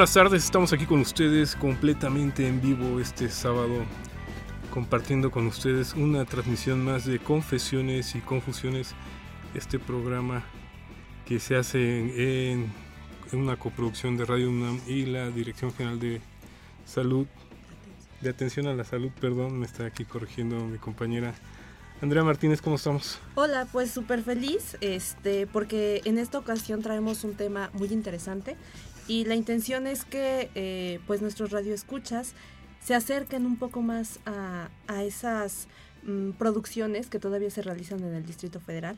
[0.00, 3.84] Buenas tardes, estamos aquí con ustedes completamente en vivo este sábado,
[4.72, 8.94] compartiendo con ustedes una transmisión más de Confesiones y Confusiones,
[9.52, 10.42] este programa
[11.26, 11.98] que se hace
[12.50, 12.72] en,
[13.30, 16.22] en una coproducción de Radio UNAM y la Dirección General de
[16.86, 17.26] Salud,
[18.22, 21.34] de Atención a la Salud, perdón, me está aquí corrigiendo mi compañera.
[22.00, 23.18] Andrea Martínez, ¿cómo estamos?
[23.34, 28.56] Hola, pues súper feliz, este, porque en esta ocasión traemos un tema muy interesante
[29.10, 32.34] y la intención es que eh, pues nuestros radioescuchas
[32.80, 35.66] se acerquen un poco más a, a esas
[36.04, 38.96] mm, producciones que todavía se realizan en el Distrito Federal.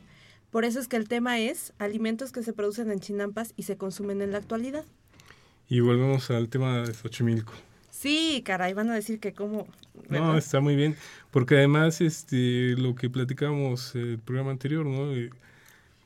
[0.51, 3.75] Por eso es que el tema es alimentos que se producen en Chinampas y se
[3.75, 4.85] consumen en la actualidad.
[5.67, 7.53] Y volvemos al tema de Xochimilco.
[7.89, 9.65] Sí, caray, van a decir que como...
[10.09, 10.95] No, está muy bien,
[11.31, 15.11] porque además este lo que platicábamos el programa anterior, ¿no?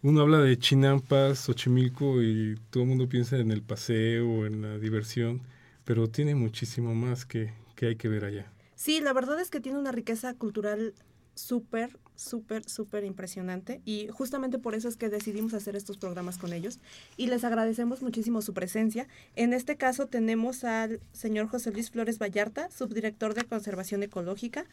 [0.03, 4.77] Uno habla de Chinampas, Xochimilco y todo el mundo piensa en el paseo, en la
[4.77, 5.41] diversión,
[5.85, 8.51] pero tiene muchísimo más que, que hay que ver allá.
[8.75, 10.93] Sí, la verdad es que tiene una riqueza cultural
[11.33, 16.51] súper, súper, súper impresionante y justamente por eso es que decidimos hacer estos programas con
[16.51, 16.79] ellos
[17.15, 19.07] y les agradecemos muchísimo su presencia.
[19.35, 24.65] En este caso tenemos al señor José Luis Flores Vallarta, subdirector de Conservación Ecológica,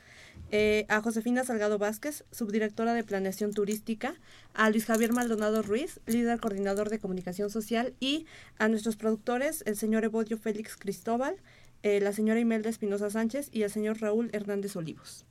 [0.50, 4.14] eh, a Josefina Salgado Vázquez, subdirectora de Planeación Turística,
[4.54, 8.26] a Luis Javier Maldonado Ruiz, líder coordinador de Comunicación Social y
[8.58, 11.36] a nuestros productores, el señor Evodio Félix Cristóbal,
[11.82, 15.26] eh, la señora Imelda Espinosa Sánchez y el señor Raúl Hernández Olivos.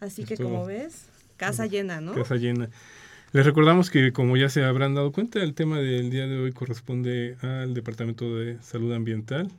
[0.00, 1.06] Así que como ves,
[1.36, 2.14] casa llena, ¿no?
[2.14, 2.70] Casa llena.
[3.32, 6.52] Les recordamos que como ya se habrán dado cuenta, el tema del día de hoy
[6.52, 9.50] corresponde al Departamento de Salud Ambiental.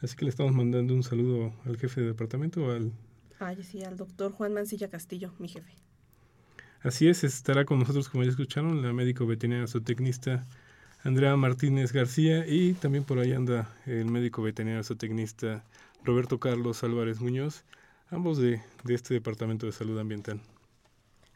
[0.00, 2.92] Así que le estamos mandando un saludo al jefe de departamento, al
[3.38, 5.72] Ay, sí, al doctor Juan Mancilla Castillo, mi jefe.
[6.80, 10.46] Así es, estará con nosotros, como ya escucharon, la médico veterinaria zootecnista
[11.04, 15.64] Andrea Martínez García y también por ahí anda el médico veterinario zootecnista
[16.04, 17.64] Roberto Carlos Álvarez Muñoz,
[18.10, 20.40] ambos de, de este Departamento de Salud Ambiental.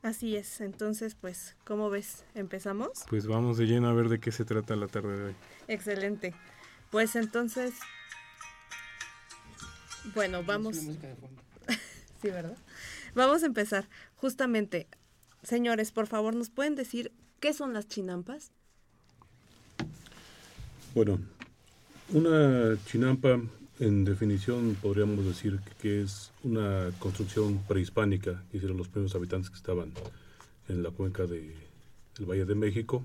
[0.06, 2.24] Así es, entonces, pues, ¿cómo ves?
[2.36, 2.90] ¿Empezamos?
[3.08, 5.34] Pues vamos de lleno a ver de qué se trata la tarde de hoy.
[5.66, 6.32] Excelente.
[6.92, 7.74] Pues entonces,
[10.14, 10.76] bueno, vamos.
[10.76, 10.92] sí,
[12.22, 12.56] ¿verdad?
[13.16, 13.88] Vamos a empezar.
[14.14, 14.86] Justamente,
[15.42, 18.52] señores, por favor, ¿nos pueden decir qué son las chinampas?
[20.94, 21.18] Bueno,
[22.10, 23.40] una chinampa,
[23.78, 29.56] en definición, podríamos decir que es una construcción prehispánica que hicieron los primeros habitantes que
[29.56, 29.92] estaban
[30.68, 31.54] en la cuenca del
[32.20, 33.04] Valle de México.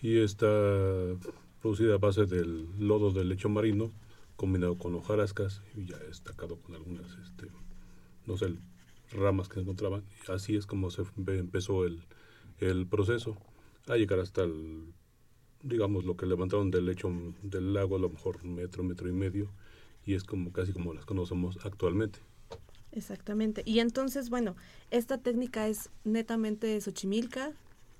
[0.00, 0.46] Y está
[1.60, 3.90] producida a base del lodo del lecho marino
[4.36, 7.48] combinado con hojarascas y ya destacado con algunas, este,
[8.26, 8.54] no sé,
[9.12, 10.04] ramas que encontraban.
[10.28, 12.04] Así es como se empezó el,
[12.60, 13.36] el proceso.
[13.88, 14.92] A llegar hasta el
[15.62, 17.10] digamos, lo que levantaron del lecho
[17.42, 19.50] del lago, a lo mejor metro, metro y medio,
[20.06, 22.18] y es como casi como las conocemos actualmente.
[22.92, 23.62] Exactamente.
[23.66, 24.56] Y entonces, bueno,
[24.90, 27.52] esta técnica es netamente Xochimilca,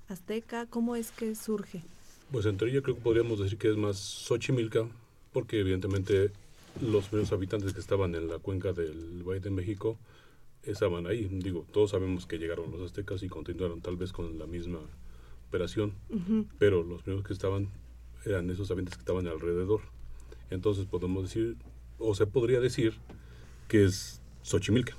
[0.07, 1.83] Azteca, ¿cómo es que surge?
[2.31, 4.87] Pues en teoría creo que podríamos decir que es más Xochimilca,
[5.31, 6.31] porque evidentemente
[6.81, 9.97] los primeros habitantes que estaban en la cuenca del Valle de México
[10.63, 11.27] estaban ahí.
[11.31, 14.79] Digo, todos sabemos que llegaron los aztecas y continuaron tal vez con la misma
[15.47, 16.45] operación, Uh -huh.
[16.59, 17.69] pero los primeros que estaban
[18.25, 19.81] eran esos habitantes que estaban alrededor.
[20.49, 21.55] Entonces podemos decir,
[21.99, 22.93] o se podría decir,
[23.67, 24.95] que es Xochimilca.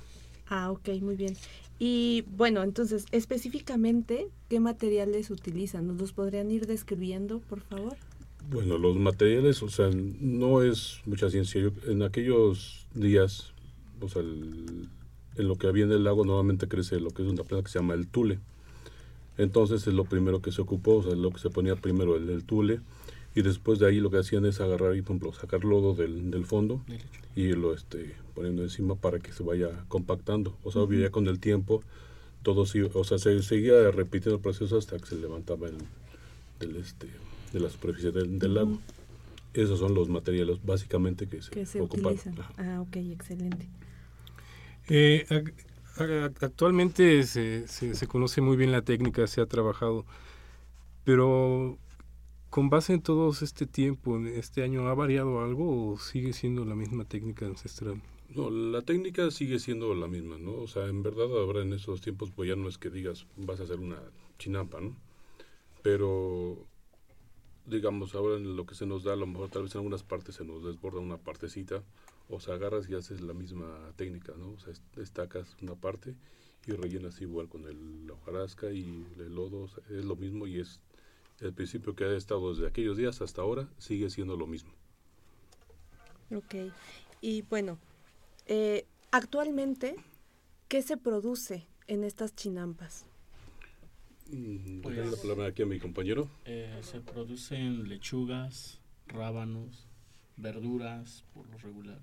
[0.47, 1.35] Ah, ok, muy bien.
[1.79, 5.87] Y bueno, entonces, específicamente, ¿qué materiales utilizan?
[5.87, 7.95] ¿Nos los podrían ir describiendo, por favor?
[8.49, 11.61] Bueno, los materiales, o sea, no es mucha ciencia.
[11.61, 13.53] Yo, en aquellos días,
[13.99, 14.89] o sea, el,
[15.37, 17.71] en lo que había en el lago normalmente crece lo que es una planta que
[17.71, 18.39] se llama el tule.
[19.37, 22.29] Entonces es lo primero que se ocupó, o sea, lo que se ponía primero el,
[22.29, 22.81] el tule
[23.33, 26.31] y después de ahí lo que hacían es agarrar y, por ejemplo, sacar lodo del,
[26.31, 26.81] del fondo
[27.35, 30.57] y irlo este, poniendo encima para que se vaya compactando.
[30.63, 31.01] O sea, uh -huh.
[31.01, 31.81] ya con el tiempo
[32.43, 32.61] todo
[32.93, 35.77] o sea, se seguía repitiendo el proceso hasta que se levantaba el,
[36.59, 37.07] del este,
[37.53, 38.79] de la superficie del, lago.
[39.53, 42.35] Esos son los materiales básicamente que se, que se utilizan.
[42.57, 43.67] Ah, ok, excelente.
[44.87, 45.25] Eh,
[46.41, 50.05] actualmente se, se, se, conoce muy bien la técnica, se ha trabajado,
[51.03, 51.77] pero
[52.51, 56.65] con base en todo este tiempo, en este año, ¿ha variado algo o sigue siendo
[56.65, 58.01] la misma técnica ancestral?
[58.35, 60.55] No, la técnica sigue siendo la misma, ¿no?
[60.55, 63.61] O sea, en verdad ahora en estos tiempos, pues ya no es que digas, vas
[63.61, 64.01] a hacer una
[64.37, 64.97] chinampa, ¿no?
[65.81, 66.67] Pero,
[67.65, 70.03] digamos, ahora en lo que se nos da, a lo mejor tal vez en algunas
[70.03, 71.83] partes se nos desborda una partecita,
[72.29, 74.51] o sea, agarras y haces la misma técnica, ¿no?
[74.51, 76.15] O sea, destacas una parte
[76.67, 80.81] y rellenas igual con el, hojarasca y el lodo, es lo mismo y es
[81.41, 84.71] el principio que ha estado desde aquellos días hasta ahora, sigue siendo lo mismo.
[86.33, 86.55] Ok,
[87.19, 87.77] y bueno,
[88.45, 89.95] eh, actualmente,
[90.67, 93.05] ¿qué se produce en estas chinampas?
[94.31, 96.29] Mm, pues, la palabra aquí a mi compañero.
[96.45, 99.87] Eh, se producen lechugas, rábanos,
[100.37, 101.99] verduras por lo regular.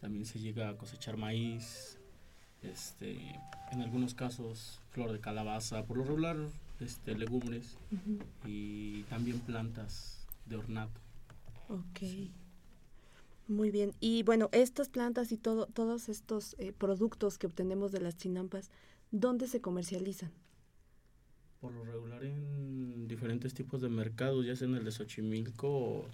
[0.00, 2.00] También se llega a cosechar maíz,
[2.62, 3.40] este,
[3.70, 6.36] en algunos casos flor de calabaza, por lo regular
[6.82, 7.76] este, legumbres
[8.44, 11.00] y también plantas de ornato.
[11.68, 12.00] Ok.
[13.48, 13.92] Muy bien.
[14.00, 18.70] Y bueno, estas plantas y todo, todos estos eh, productos que obtenemos de las chinampas,
[19.10, 20.30] ¿dónde se comercializan?
[21.60, 26.06] Por lo regular en diferentes tipos de mercados, ya sea en el de Xochimilco o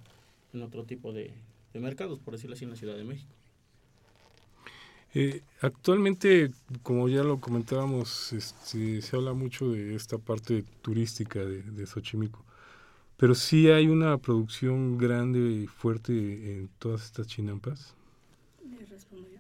[0.53, 1.33] en otro tipo de,
[1.75, 3.33] mercados, por decirlo así, en la Ciudad de México.
[5.15, 6.51] Eh, actualmente,
[6.83, 12.45] como ya lo comentábamos, este, se habla mucho de esta parte turística de, de Xochimilco.
[13.17, 17.95] Pero sí hay una producción grande y fuerte en todas estas chinampas.
[18.71, 19.39] Le respondo yo.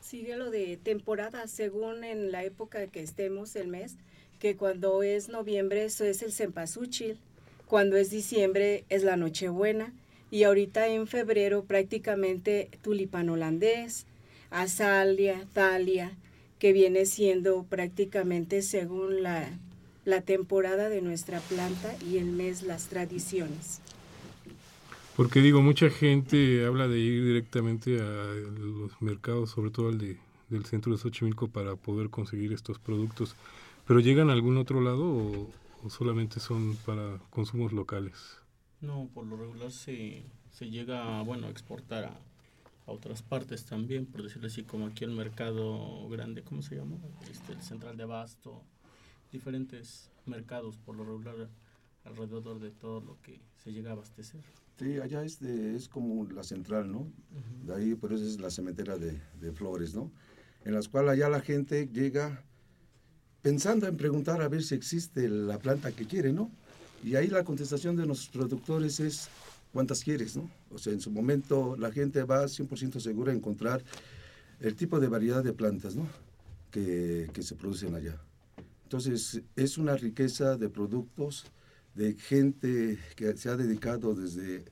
[0.00, 3.96] Sigue lo de temporada, según en la época que estemos el mes,
[4.38, 7.18] que cuando es noviembre eso es el cempasúchil,
[7.66, 9.92] cuando es diciembre es la Nochebuena
[10.30, 14.06] y ahorita en febrero prácticamente tulipán holandés,
[14.50, 16.12] azalia, talia,
[16.58, 19.58] que viene siendo prácticamente según la
[20.06, 23.82] la temporada de nuestra planta y el mes las tradiciones.
[25.16, 30.16] Porque digo, mucha gente habla de ir directamente a los mercados, sobre todo al de,
[30.48, 33.34] del centro de Xochimilco, para poder conseguir estos productos.
[33.86, 35.50] ¿Pero llegan a algún otro lado o,
[35.90, 38.38] solamente son para consumos locales?
[38.80, 42.20] No, por lo regular se, se llega bueno, a exportar a,
[42.86, 46.96] a otras partes también, por decirlo así, como aquí el mercado grande, ¿cómo se llama?
[47.30, 48.62] Este, el central de abasto,
[49.32, 51.48] diferentes mercados por lo regular
[52.04, 54.40] alrededor de todo lo que se llega a abastecer.
[54.78, 57.10] Sí, allá es, es como la central, ¿no?
[57.64, 60.12] De ahí, por eso es la cementera de, de, flores, ¿no?
[60.64, 62.44] En las cuales allá la gente llega
[63.42, 66.50] pensando en preguntar a ver si existe la planta que quiere, ¿no?
[67.02, 69.28] Y ahí la contestación de nuestros productores es
[69.76, 70.50] cuántas quieres, ¿no?
[70.70, 73.84] O sea, en su momento la gente va 100% segura a encontrar
[74.58, 76.08] el tipo de variedad de plantas, ¿no?
[76.70, 78.18] Que, que se producen allá.
[78.84, 81.44] Entonces, es una riqueza de productos,
[81.94, 84.64] de gente que se ha dedicado desde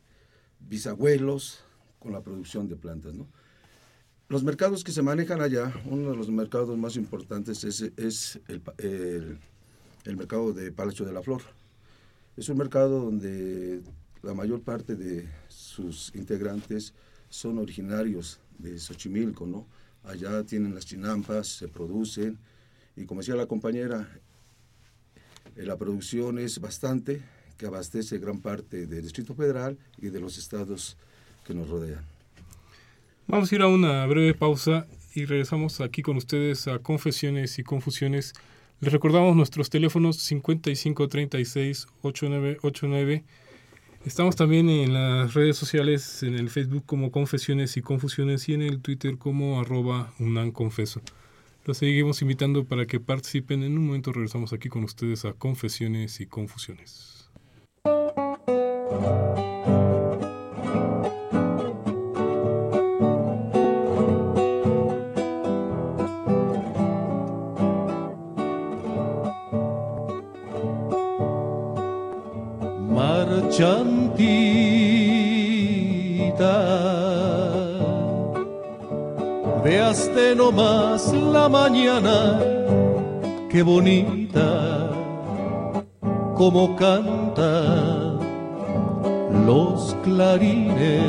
[0.58, 1.60] bisabuelos
[1.98, 3.12] con la producción de plantas.
[3.12, 3.26] ¿no?
[4.28, 8.62] Los mercados que se manejan allá, uno de los mercados más importantes es, es el,
[8.78, 9.38] el,
[10.06, 11.42] el, mercado de Palacio de la Flor.
[12.38, 13.82] Es un mercado donde
[14.24, 16.94] la mayor parte de sus integrantes
[17.28, 19.66] son originarios de Xochimilco, ¿no?
[20.02, 22.38] Allá tienen las chinampas, se producen,
[22.96, 24.08] y como decía la compañera,
[25.56, 27.22] eh, la producción es bastante,
[27.56, 30.96] que abastece gran parte del Distrito Federal y de los estados
[31.46, 32.04] que nos rodean.
[33.26, 37.62] Vamos a ir a una breve pausa y regresamos aquí con ustedes a Confesiones y
[37.62, 38.34] Confusiones.
[38.80, 43.22] Les recordamos nuestros teléfonos 5536-8989.
[44.04, 48.60] Estamos también en las redes sociales, en el Facebook como Confesiones y Confusiones y en
[48.60, 51.00] el Twitter como arroba unanconfeso.
[51.64, 53.62] Los seguimos invitando para que participen.
[53.62, 57.30] En un momento regresamos aquí con ustedes a Confesiones y Confusiones.
[80.34, 82.40] Veaste nomás la mañana,
[83.48, 84.90] qué bonita,
[86.36, 88.18] como canta
[89.46, 91.02] los clarines.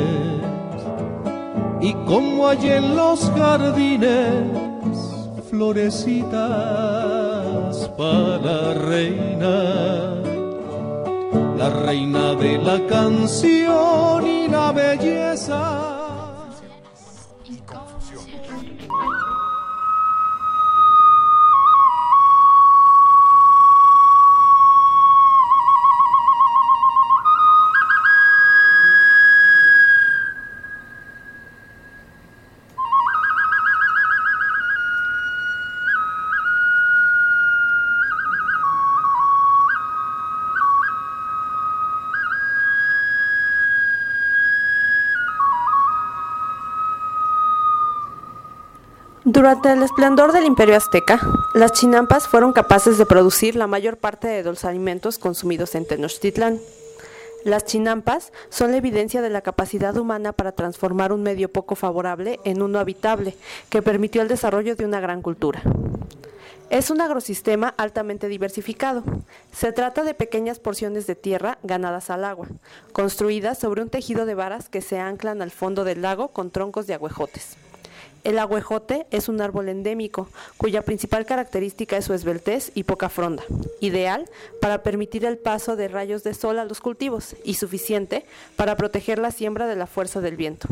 [1.80, 4.44] Y como hay en los jardines
[5.50, 6.30] florecitas
[7.98, 10.14] para la reina,
[11.58, 15.85] la reina de la canción y la belleza.
[49.46, 51.20] Durante el esplendor del imperio azteca,
[51.54, 56.58] las chinampas fueron capaces de producir la mayor parte de los alimentos consumidos en Tenochtitlán.
[57.44, 62.40] Las chinampas son la evidencia de la capacidad humana para transformar un medio poco favorable
[62.42, 63.36] en uno habitable,
[63.70, 65.62] que permitió el desarrollo de una gran cultura.
[66.68, 69.04] Es un agrosistema altamente diversificado.
[69.52, 72.48] Se trata de pequeñas porciones de tierra ganadas al agua,
[72.92, 76.88] construidas sobre un tejido de varas que se anclan al fondo del lago con troncos
[76.88, 77.56] de agüejotes.
[78.24, 83.44] El agüejote es un árbol endémico, cuya principal característica es su esbeltez y poca fronda,
[83.80, 84.28] ideal
[84.60, 89.18] para permitir el paso de rayos de sol a los cultivos y suficiente para proteger
[89.18, 90.68] la siembra de la fuerza del viento.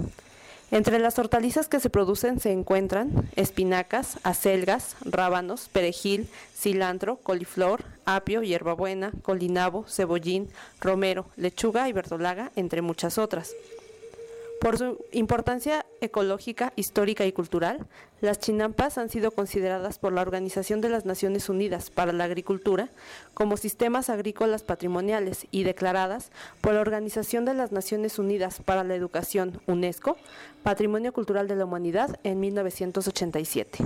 [0.71, 8.43] Entre las hortalizas que se producen se encuentran espinacas, acelgas, rábanos, perejil, cilantro, coliflor, apio,
[8.43, 10.49] hierbabuena, colinabo, cebollín,
[10.81, 13.53] romero, lechuga y verdolaga, entre muchas otras.
[14.65, 17.87] Por su importancia ecológica, histórica y cultural,
[18.23, 22.89] las chinampas han sido consideradas por la Organización de las Naciones Unidas para la Agricultura
[23.35, 26.31] como sistemas agrícolas patrimoniales y declaradas
[26.63, 30.17] por la Organización de las Naciones Unidas para la Educación, UNESCO,
[30.63, 33.85] Patrimonio Cultural de la Humanidad en 1987.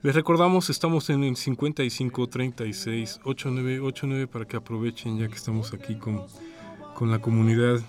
[0.02, 5.96] Les recordamos, estamos en el 55 36 8989 para que aprovechen ya que estamos aquí
[5.96, 6.22] con,
[6.94, 7.80] con la comunidad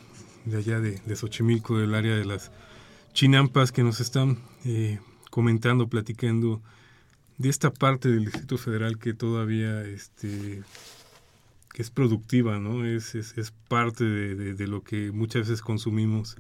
[0.44, 2.52] de allá de, de Xochimilco, del área de las
[3.14, 5.00] chinampas, que nos están eh,
[5.38, 6.64] comentando, platicando
[7.38, 10.64] de esta parte del Distrito Federal que todavía este,
[11.72, 12.84] que es productiva, ¿no?
[12.84, 16.38] Es, es, es parte de, de, de, lo que muchas veces consumimos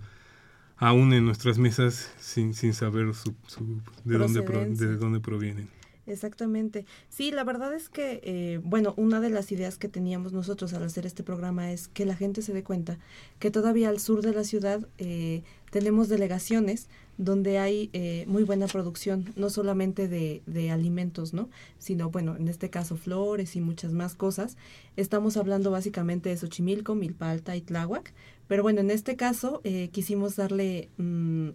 [0.77, 5.70] aún en nuestras mesas sin, sin saber su, su, de, dónde de dónde provienen.
[6.08, 6.86] Exactamente.
[7.10, 10.84] Sí, la verdad es que, eh, bueno, una de las ideas que teníamos nosotros al
[10.84, 12.98] hacer este programa es que la gente se dé cuenta
[13.40, 16.88] que todavía al sur de la ciudad eh, tenemos delegaciones
[17.18, 21.50] donde hay eh, muy buena producción, no solamente de, de, alimentos, ¿no?
[21.78, 24.56] Sino, bueno, en este caso flores y muchas más cosas.
[24.96, 28.14] Estamos hablando básicamente de Xochimilco, Milpa Alta y Tláhuac,
[28.48, 31.50] pero bueno, en este caso eh, quisimos darle, mmm,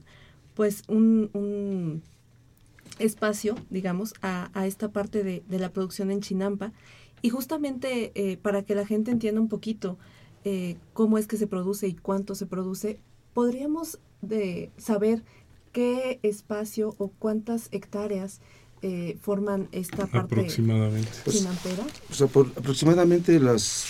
[0.54, 2.02] pues, un, un
[2.98, 6.72] espacio, digamos, a, a esta parte de, de, la producción en Chinampa
[7.22, 9.96] y justamente eh, para que la gente entienda un poquito
[10.44, 12.98] eh, cómo es que se produce y cuánto se produce,
[13.32, 15.22] podríamos de saber
[15.70, 18.40] qué espacio o cuántas hectáreas
[18.82, 21.08] eh, forman esta parte aproximadamente.
[21.30, 21.84] chinampera.
[21.84, 23.86] Pues, o sea, por aproximadamente las,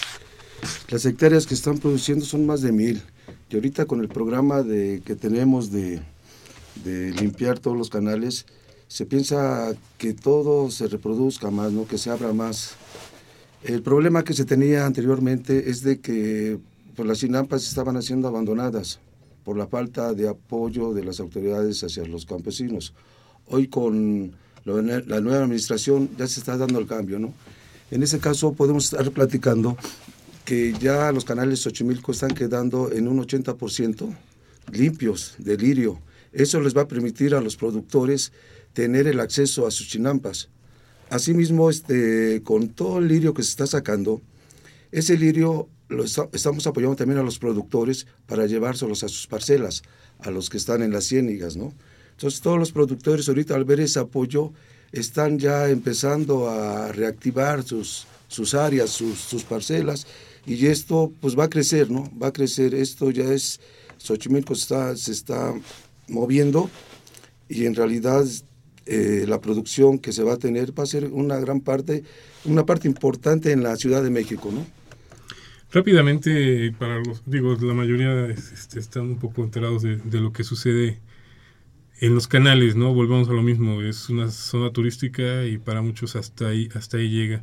[0.90, 3.02] las hectáreas que están produciendo son más de mil.
[3.48, 6.02] Y ahorita con el programa de, que tenemos de,
[6.84, 8.44] de limpiar todos los canales,
[8.92, 11.86] se piensa que todo se reproduzca más, ¿no?
[11.86, 12.74] que se abra más.
[13.64, 16.58] El problema que se tenía anteriormente es de que
[16.94, 18.98] pues las chinampas estaban siendo abandonadas
[19.46, 22.92] por la falta de apoyo de las autoridades hacia los campesinos.
[23.46, 24.32] Hoy con
[24.66, 27.32] la nueva administración ya se está dando el cambio, ¿no?
[27.90, 29.74] En ese caso podemos estar platicando
[30.44, 34.14] que ya los canales Xochimilco están quedando en un 80%
[34.70, 35.98] limpios de lirio.
[36.34, 38.32] Eso les va a permitir a los productores
[38.72, 40.48] tener el acceso a sus chinampas.
[41.10, 44.22] Asimismo, este, con todo el lirio que se está sacando,
[44.90, 49.82] ese lirio lo estamos apoyando también a los productores para llevárselos a sus parcelas,
[50.20, 51.74] a los que están en las ciénigas, ¿no?
[52.12, 54.52] Entonces todos los productores ahorita al ver ese apoyo
[54.90, 60.06] están ya empezando a reactivar sus, sus áreas, sus, sus parcelas
[60.46, 62.10] y esto pues va a crecer, ¿no?
[62.20, 63.60] Va a crecer, esto ya es,
[63.98, 65.54] Xochimilco está, se está
[66.08, 66.70] moviendo
[67.48, 68.24] y en realidad
[68.86, 72.04] eh, la producción que se va a tener va a ser una gran parte,
[72.44, 74.66] una parte importante en la Ciudad de México, ¿no?
[75.72, 80.44] Rápidamente, para los, digo, la mayoría este, están un poco enterados de, de, lo que
[80.44, 81.00] sucede
[82.00, 82.92] en los canales, ¿no?
[82.92, 87.08] Volvemos a lo mismo, es una zona turística y para muchos hasta ahí, hasta ahí
[87.08, 87.42] llega.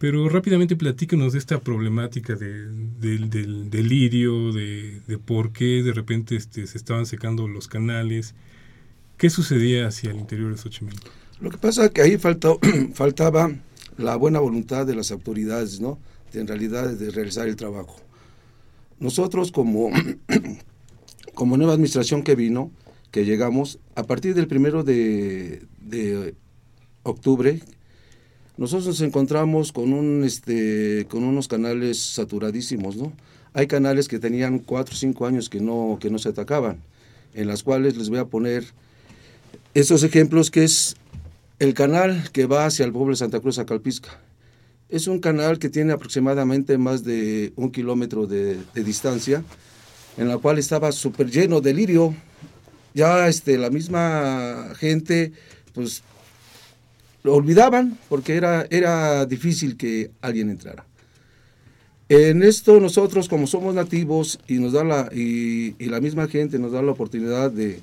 [0.00, 5.82] Pero rápidamente platícanos de esta problemática de, del, del, del lirio, de, de, por qué
[5.82, 8.34] de repente este, se estaban secando los canales,
[9.20, 11.10] ¿Qué sucedía hacia el interior de Xochimilco?
[11.40, 12.58] Lo que pasa es que ahí faltó,
[12.94, 13.50] faltaba
[13.98, 15.98] la buena voluntad de las autoridades, ¿no?
[16.32, 17.96] De, en realidad de realizar el trabajo.
[18.98, 19.90] Nosotros como,
[21.34, 22.70] como nueva administración que vino,
[23.10, 26.34] que llegamos, a partir del primero de, de
[27.02, 27.60] octubre,
[28.56, 33.12] nosotros nos encontramos con, un, este, con unos canales saturadísimos, ¿no?
[33.52, 36.80] Hay canales que tenían cuatro o cinco años que no, que no se atacaban,
[37.34, 38.64] en las cuales les voy a poner
[39.74, 40.96] estos ejemplos que es
[41.58, 44.18] el canal que va hacia el pueblo de Santa Cruz a Calpisca.
[44.88, 49.44] Es un canal que tiene aproximadamente más de un kilómetro de, de distancia,
[50.16, 52.14] en la cual estaba súper lleno de lirio.
[52.94, 55.32] Ya este, la misma gente,
[55.74, 56.02] pues,
[57.22, 60.84] lo olvidaban porque era, era difícil que alguien entrara.
[62.08, 66.58] En esto nosotros, como somos nativos y, nos da la, y, y la misma gente
[66.58, 67.80] nos da la oportunidad de,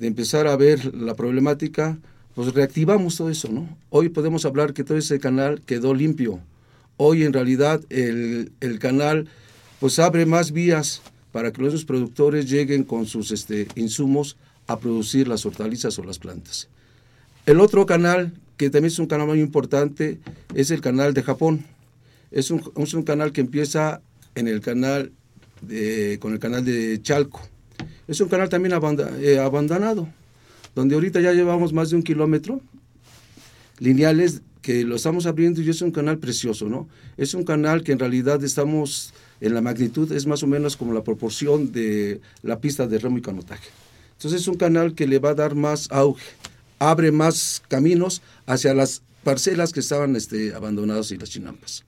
[0.00, 1.98] de empezar a ver la problemática,
[2.34, 3.68] pues reactivamos todo eso, ¿no?
[3.90, 6.40] Hoy podemos hablar que todo ese canal quedó limpio.
[6.96, 9.28] Hoy en realidad el, el canal
[9.78, 15.28] pues abre más vías para que los productores lleguen con sus este, insumos a producir
[15.28, 16.68] las hortalizas o las plantas.
[17.44, 20.18] El otro canal, que también es un canal muy importante,
[20.54, 21.66] es el canal de Japón.
[22.30, 24.00] Es un, es un canal que empieza
[24.34, 25.12] en el canal
[25.60, 27.42] de, con el canal de Chalco
[28.10, 28.74] es un canal también
[29.20, 30.08] eh, abandonado,
[30.74, 32.60] donde ahorita ya llevamos más de un kilómetro
[33.78, 36.88] lineales que lo estamos abriendo y es un canal precioso, ¿no?
[37.16, 40.92] Es un canal que en realidad estamos en la magnitud, es más o menos como
[40.92, 43.68] la proporción de la pista de remo y canotaje.
[44.14, 46.26] Entonces es un canal que le va a dar más auge,
[46.80, 51.84] abre más caminos hacia las parcelas que estaban este, abandonadas y las chinampas.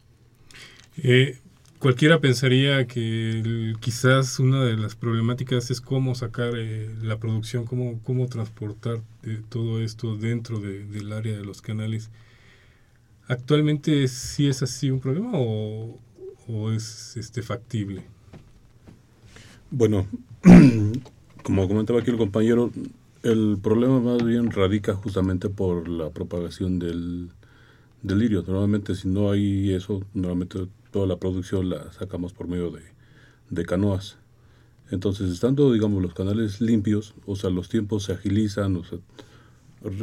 [1.03, 1.37] Eh,
[1.83, 7.99] Cualquiera pensaría que quizás una de las problemáticas es cómo sacar eh, la producción, cómo,
[8.05, 12.09] cómo transportar eh, todo esto dentro de, del área de los canales.
[13.27, 15.99] ¿Actualmente sí es así un problema o,
[16.47, 18.05] o es este factible?
[19.73, 20.07] Bueno,
[21.43, 22.71] como comentaba aquí el compañero,
[23.25, 27.31] el problema más bien radica justamente por la propagación del,
[28.03, 28.45] del lirio.
[28.47, 32.71] Normalmente si no hay eso, normalmente toda la producción la sacamos por medio
[33.51, 34.19] de, canoas.
[34.91, 38.99] Entonces, estando, digamos, los canales limpios, o sea, los tiempos se agilizan, o sea,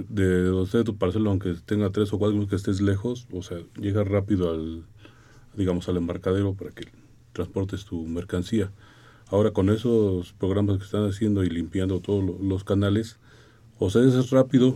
[0.09, 4.03] de donde tu parcela, aunque tenga tres o cuatro que estés lejos, o sea, llega
[4.03, 4.83] rápido al,
[5.55, 6.87] digamos, al embarcadero para que
[7.33, 8.71] transportes tu mercancía.
[9.27, 13.19] Ahora, con esos programas que están haciendo y limpiando todos los canales,
[13.77, 14.75] o sea, es rápido,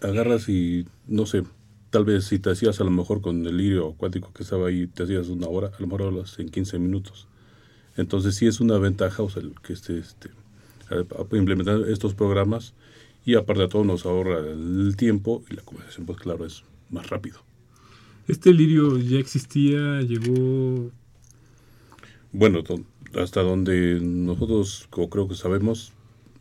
[0.00, 1.42] agarras y, no sé,
[1.90, 4.86] tal vez si te hacías a lo mejor con el lirio acuático que estaba ahí,
[4.86, 7.28] te hacías una hora, a lo mejor hablas en 15 minutos.
[7.96, 10.30] Entonces sí es una ventaja o sea, que esté este,
[11.32, 12.74] implementar estos programas
[13.24, 17.08] y aparte de todo nos ahorra el tiempo y la conversación pues claro es más
[17.10, 17.38] rápido.
[18.26, 20.90] ¿Este lirio ya existía, llegó...?
[22.30, 22.62] Bueno,
[23.14, 25.92] hasta donde nosotros creo que sabemos,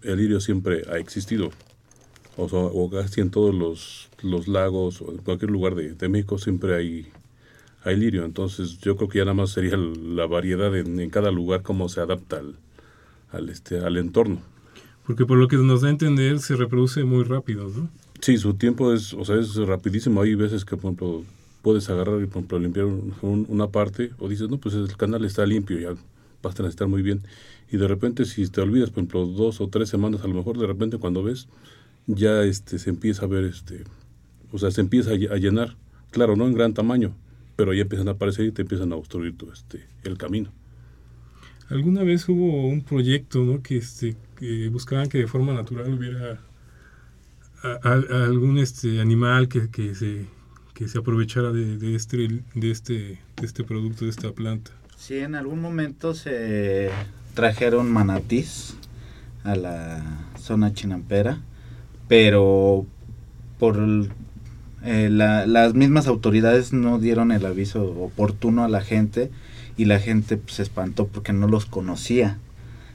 [0.02, 1.52] el lirio siempre ha existido
[2.36, 6.38] o, o casi en todos los, los, lagos o en cualquier lugar de, de, México
[6.38, 7.08] siempre hay,
[7.84, 8.26] hay lirio.
[8.26, 11.90] Entonces yo creo que ya nada más sería la variedad en, en cada lugar cómo
[11.90, 12.56] se adapta al,
[13.32, 14.42] al, este, al entorno.
[15.06, 17.90] Porque por lo que nos da a entender se reproduce muy rápido, ¿no?
[18.20, 20.22] Sí, su tiempo es, o sea, es rapidísimo.
[20.22, 21.24] Hay veces que, por ejemplo,
[21.62, 25.24] puedes agarrar y, por ejemplo, limpiar un, una parte o dices, no, pues el canal
[25.24, 25.90] está limpio, ya
[26.42, 27.22] vas a necesitar muy bien.
[27.72, 30.58] Y de repente si te olvidas, por ejemplo, dos o tres semanas, a lo mejor
[30.58, 31.48] de repente cuando ves,
[32.08, 33.84] ya este se empieza a ver, este
[34.52, 35.76] o sea, se empieza a llenar.
[36.12, 37.14] Claro, no en gran tamaño,
[37.56, 40.52] pero ya empiezan a aparecer y te empiezan a obstruir tu, este, el camino.
[41.70, 43.62] Alguna vez hubo un proyecto ¿no?
[43.62, 46.40] que, este, que buscaban que de forma natural hubiera
[47.84, 50.26] algún este animal que, que, se,
[50.74, 54.72] que se aprovechara de, de, este, de, este, de este producto, de esta planta.
[54.96, 56.90] Sí, en algún momento se
[57.34, 58.78] trajeron manatís
[59.44, 61.42] a la zona chinampera,
[62.08, 62.86] pero
[63.60, 63.78] por
[64.84, 69.32] eh, las mismas autoridades no dieron el aviso oportuno a la gente
[69.76, 72.38] y la gente pues, se espantó porque no los conocía.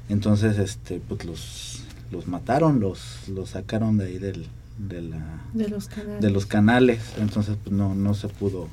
[0.09, 4.47] Entonces, este, pues los, los mataron, los, los sacaron de ahí del,
[4.79, 6.21] de, la, de, los canales.
[6.21, 7.01] de los canales.
[7.19, 8.69] Entonces, pues no, no se pudo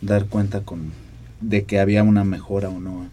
[0.00, 0.92] dar cuenta con
[1.40, 3.06] de que había una mejora o no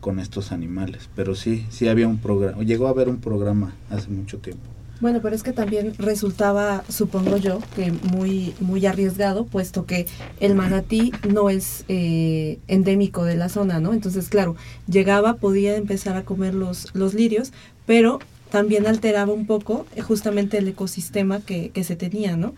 [0.00, 1.08] con estos animales.
[1.14, 4.64] Pero sí, sí había un programa, llegó a haber un programa hace mucho tiempo.
[5.00, 10.06] Bueno, pero es que también resultaba, supongo yo, que muy, muy arriesgado, puesto que
[10.40, 13.94] el manatí no es eh, endémico de la zona, ¿no?
[13.94, 17.52] Entonces, claro, llegaba, podía empezar a comer los, los lirios,
[17.86, 18.18] pero
[18.50, 22.52] también alteraba un poco eh, justamente el ecosistema que, que se tenía, ¿no?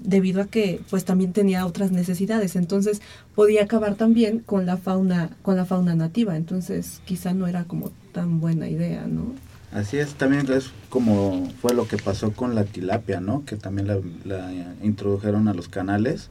[0.00, 3.02] debido a que pues también tenía otras necesidades entonces
[3.34, 7.90] podía acabar también con la fauna con la fauna nativa entonces quizá no era como
[8.12, 9.34] tan buena idea no
[9.72, 13.44] Así es, también es como fue lo que pasó con la tilapia, ¿no?
[13.44, 13.86] Que también
[14.24, 14.52] la,
[14.82, 16.30] introdujeron a los canales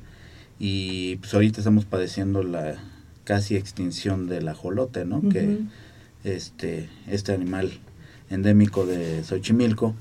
[0.60, 2.76] y pues ahorita estamos padeciendo la
[3.26, 5.22] casi extinción del ajolote, ¿no?
[5.30, 5.60] Que
[6.24, 7.72] este este animal
[8.32, 9.94] endémico de Xochimilco,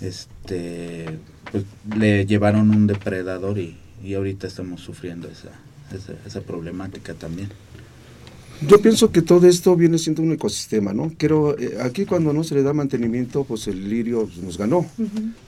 [0.00, 1.06] este
[1.52, 1.64] pues
[1.96, 5.50] le llevaron un depredador y, y ahorita estamos sufriendo esa,
[5.94, 7.48] esa, esa problemática también.
[8.68, 11.12] Yo pienso que todo esto viene siendo un ecosistema, ¿no?
[11.16, 14.86] Quiero, eh, aquí cuando no se le da mantenimiento, pues el lirio nos ganó.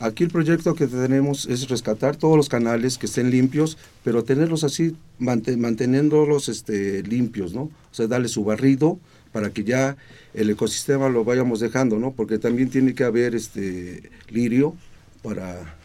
[0.01, 4.65] Aquí el proyecto que tenemos es rescatar todos los canales que estén limpios, pero tenerlos
[4.65, 7.63] así, manteniéndolos este, limpios, ¿no?
[7.63, 8.99] O sea, darle su barrido
[9.33, 9.97] para que ya
[10.33, 12.13] el ecosistema lo vayamos dejando, ¿no?
[12.13, 14.75] Porque también tiene que haber este lirio
[15.23, 15.77] para,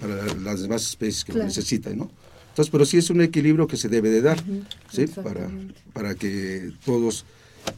[0.00, 2.10] para las demás especies que lo necesitan, ¿no?
[2.56, 4.42] Entonces, pero sí es un equilibrio que se debe de dar,
[4.90, 5.06] ¿sí?
[5.08, 5.50] Para,
[5.92, 7.26] para que todos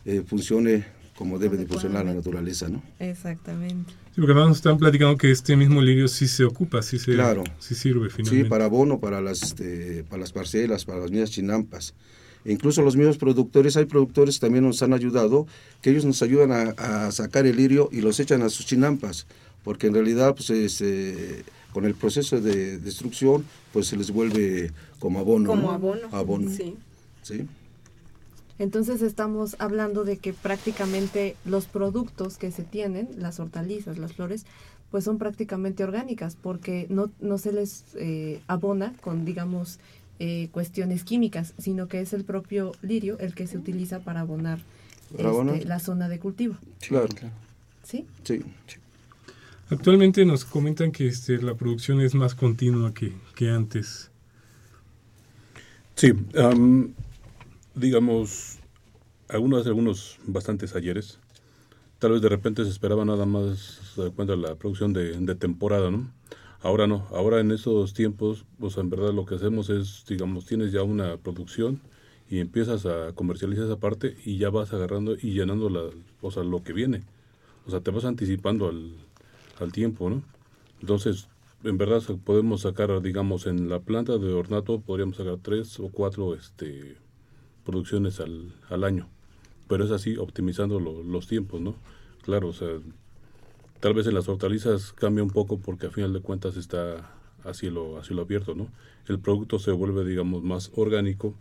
[0.04, 0.84] eh, funcione
[1.16, 2.80] como debe de funcionar la naturaleza, ¿no?
[3.00, 3.92] Exactamente.
[4.14, 7.42] Sí, porque nos están platicando que este mismo lirio sí se ocupa, sí se claro.
[7.58, 8.44] sí sirve finalmente.
[8.44, 11.94] Sí, para abono, para las, este, para las parcelas, para las mismas chinampas.
[12.44, 15.48] E incluso los mismos productores, hay productores que también nos han ayudado,
[15.82, 19.26] que ellos nos ayudan a, a sacar el lirio y los echan a sus chinampas,
[19.64, 24.72] porque en realidad pues es, eh, con el proceso de destrucción, pues se les vuelve
[24.98, 25.50] como abono.
[25.50, 26.08] Como abono.
[26.12, 26.50] Abono.
[26.50, 26.76] Sí.
[27.22, 27.46] ¿Sí?
[28.58, 34.46] Entonces estamos hablando de que prácticamente los productos que se tienen, las hortalizas, las flores,
[34.90, 39.78] pues son prácticamente orgánicas porque no, no se les eh, abona con, digamos,
[40.18, 44.58] eh, cuestiones químicas, sino que es el propio lirio el que se utiliza para abonar,
[45.16, 46.56] este, la zona de cultivo.
[46.80, 47.06] Claro.
[47.84, 48.06] ¿Sí?
[48.24, 48.42] Sí.
[49.70, 54.10] Actualmente nos comentan que este, la producción es más continua que, que antes.
[55.94, 56.12] Sí,
[57.74, 58.58] digamos,
[59.28, 61.18] algunos, algunos bastantes ayeres.
[61.98, 66.10] Tal vez de repente se esperaba nada más, la producción de, de, temporada, ¿no?
[66.60, 70.72] Ahora no, ahora en esos tiempos, pues en verdad lo que hacemos es, digamos, tienes
[70.72, 71.80] ya una producción
[72.30, 75.82] y empiezas a comercializar esa parte y ya vas agarrando y llenando la,
[76.22, 77.02] o sea, lo que viene.
[77.66, 78.94] O sea, te vas anticipando al,
[79.60, 80.22] al tiempo, ¿no?
[80.80, 81.28] Entonces,
[81.64, 86.34] en verdad podemos sacar, digamos, en la planta de ornato podríamos sacar tres o cuatro
[86.34, 86.96] este,
[87.64, 89.08] producciones al, al año,
[89.66, 91.74] pero es así optimizando los tiempos, ¿no?
[92.22, 92.68] Claro, o sea,
[93.80, 97.10] tal vez en las hortalizas cambia un poco porque a final de cuentas está
[97.44, 98.68] a cielo, a cielo abierto, ¿no?
[99.06, 101.34] El producto se vuelve, digamos, más orgánico,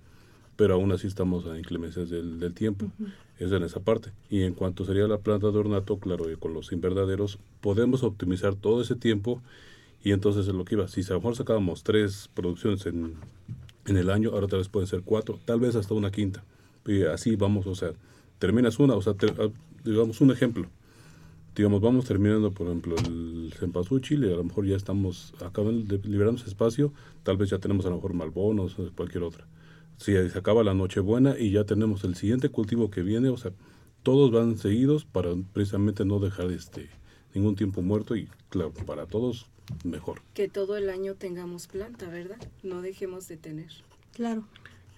[0.58, 2.92] pero aún así estamos a inclemencias del, del tiempo.
[3.40, 4.10] Es en esa parte.
[4.30, 8.56] Y en cuanto sería la planta de ornato, claro, y con los invernaderos, podemos optimizar
[8.56, 9.42] todo ese tiempo
[10.04, 10.88] y entonces es lo que iba.
[10.88, 13.14] Si a lo mejor sacábamos tres producciones en,
[13.86, 16.44] en el año, ahora tal vez pueden ser cuatro, tal vez hasta una quinta.
[16.88, 17.92] Y así vamos, o sea,
[18.40, 19.50] terminas una, o sea, ah,
[19.86, 20.68] digamos un ejemplo.
[21.56, 26.08] Digamos, vamos terminando, por ejemplo, el cempasúchil y a lo mejor ya estamos acabando de
[26.08, 26.92] liberando espacio,
[27.24, 29.46] tal vez ya tenemos a lo mejor malbonos o cualquier otra
[29.98, 33.52] si se acaba la Nochebuena y ya tenemos el siguiente cultivo que viene, o sea,
[34.04, 36.90] todos van seguidos para precisamente no dejar este
[37.34, 39.48] ningún tiempo muerto y claro, para todos
[39.84, 40.22] mejor.
[40.34, 42.38] Que todo el año tengamos planta, ¿verdad?
[42.64, 43.72] No dejemos de tener.
[44.14, 44.48] Claro.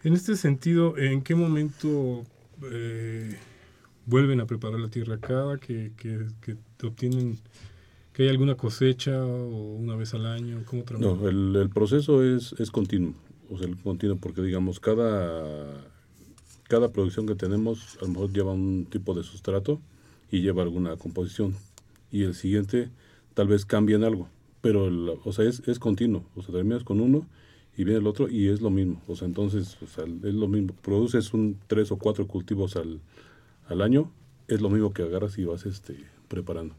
[0.03, 2.23] En este sentido, ¿en qué momento
[2.71, 3.35] eh,
[4.05, 7.37] vuelven a preparar la tierra cada que, que, que obtienen,
[8.13, 10.63] que hay alguna cosecha o una vez al año?
[10.65, 13.13] ¿Cómo no, el, el, proceso es, es continuo,
[13.49, 15.85] o sea, el continuo porque digamos cada,
[16.67, 19.79] cada producción que tenemos a lo mejor lleva un tipo de sustrato
[20.31, 21.55] y lleva alguna composición
[22.11, 22.89] y el siguiente
[23.33, 24.27] tal vez cambia en algo,
[24.61, 24.89] pero
[25.23, 27.25] o sea, es, es continuo, o sea, terminas con uno
[27.79, 29.01] y viene el otro y es lo mismo.
[29.07, 30.73] O sea, entonces es lo mismo.
[30.81, 32.99] Produces un tres o cuatro cultivos al,
[33.69, 34.11] al año,
[34.49, 35.95] es lo mismo que agarras y vas este,
[36.27, 36.75] preparando.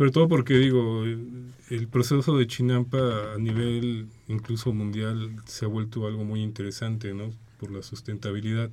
[0.00, 6.06] Sobre todo porque digo, el, proceso de Chinampa a nivel incluso mundial se ha vuelto
[6.06, 7.34] algo muy interesante, ¿no?
[7.58, 8.70] Por la sustentabilidad,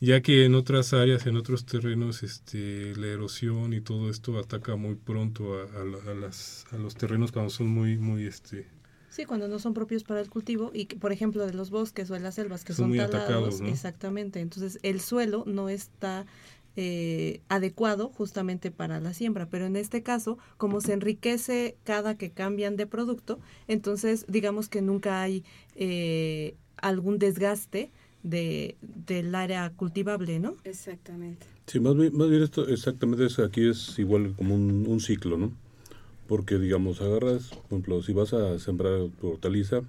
[0.00, 4.76] ya que en otras áreas, en otros terrenos, este, la erosión y todo esto ataca
[4.76, 8.68] muy pronto a, a, las, a los terrenos cuando son muy, muy, este,
[9.16, 12.12] Sí, cuando no son propios para el cultivo y, por ejemplo, de los bosques o
[12.12, 14.40] de las selvas que son, talados, exactamente.
[14.40, 16.26] Entonces, el suelo no está
[16.76, 22.30] eh, adecuado justamente para la siembra, pero en este caso, como se enriquece cada que
[22.30, 27.90] cambian de producto, entonces digamos que nunca hay eh, algún desgaste
[28.22, 30.54] de, del área cultivable, ¿no?
[30.64, 31.46] Exactamente.
[31.66, 35.36] Sí, más bien, más bien esto exactamente es, aquí es igual como un, un ciclo,
[35.36, 35.52] ¿no?
[36.26, 39.82] porque digamos agarras, por ejemplo, si vas a sembrar tu hortaliza,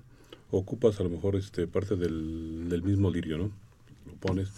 [0.52, 3.52] ocupas a lo mejor este parte del, del mismo lirio, ¿no?
[4.06, 4.50] Lo pones,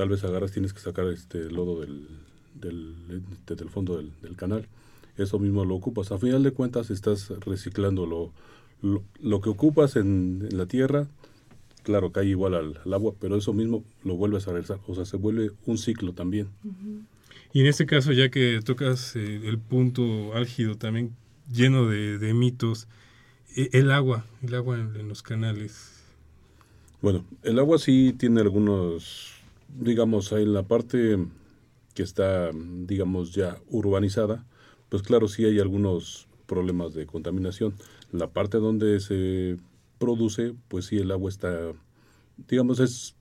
[0.00, 2.08] tal vez agarras, tienes que sacar este lodo del,
[2.54, 2.94] del,
[3.44, 4.66] del fondo del, del, canal,
[5.18, 6.10] eso mismo lo ocupas.
[6.10, 8.32] A final de cuentas estás reciclando lo,
[9.20, 11.06] lo, que ocupas en, en, la tierra,
[11.82, 15.18] claro, cae igual al, agua, pero eso mismo lo vuelves a regresar, o sea, se
[15.18, 16.48] vuelve un ciclo también.
[17.52, 21.14] Y en este caso, ya que tocas eh, el punto álgido también
[21.52, 22.88] lleno de, mitos,
[23.54, 25.92] e, el agua, el agua en, los canales.
[27.02, 29.39] Bueno, el agua sí tiene algunos,
[29.78, 31.18] digamos, en la parte
[31.94, 34.46] que está, digamos, ya urbanizada,
[34.88, 37.74] pues claro, sí hay algunos problemas de contaminación.
[38.12, 39.56] La parte donde se
[39.98, 41.72] produce, pues sí, el agua está,
[42.48, 43.14] digamos, es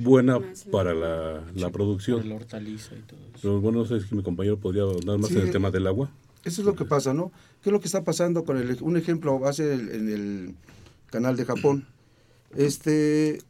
[0.00, 0.38] buena
[0.70, 2.28] para la, la producción.
[2.28, 3.38] la hortaliza y todo eso.
[3.42, 6.10] Pero bueno, no sé si mi compañero podría hablar más en el tema del agua.
[6.44, 7.32] Eso es lo que pasa, ¿no?
[7.62, 10.54] ¿Qué es lo que está pasando con el, un ejemplo base en el
[11.10, 11.86] canal de Japón?
[12.56, 13.42] Este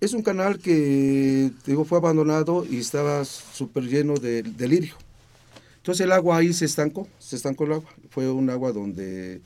[0.00, 4.94] es un canal que digo fue abandonado y estaba súper lleno de, de, lirio.
[5.78, 7.90] Entonces el agua ahí se estancó, se estancó el agua.
[8.10, 9.40] Fue un agua donde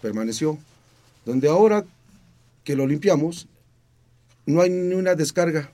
[0.00, 0.58] permaneció.
[1.24, 1.84] Donde ahora
[2.64, 3.46] que lo limpiamos,
[4.46, 5.70] no hay ni una descarga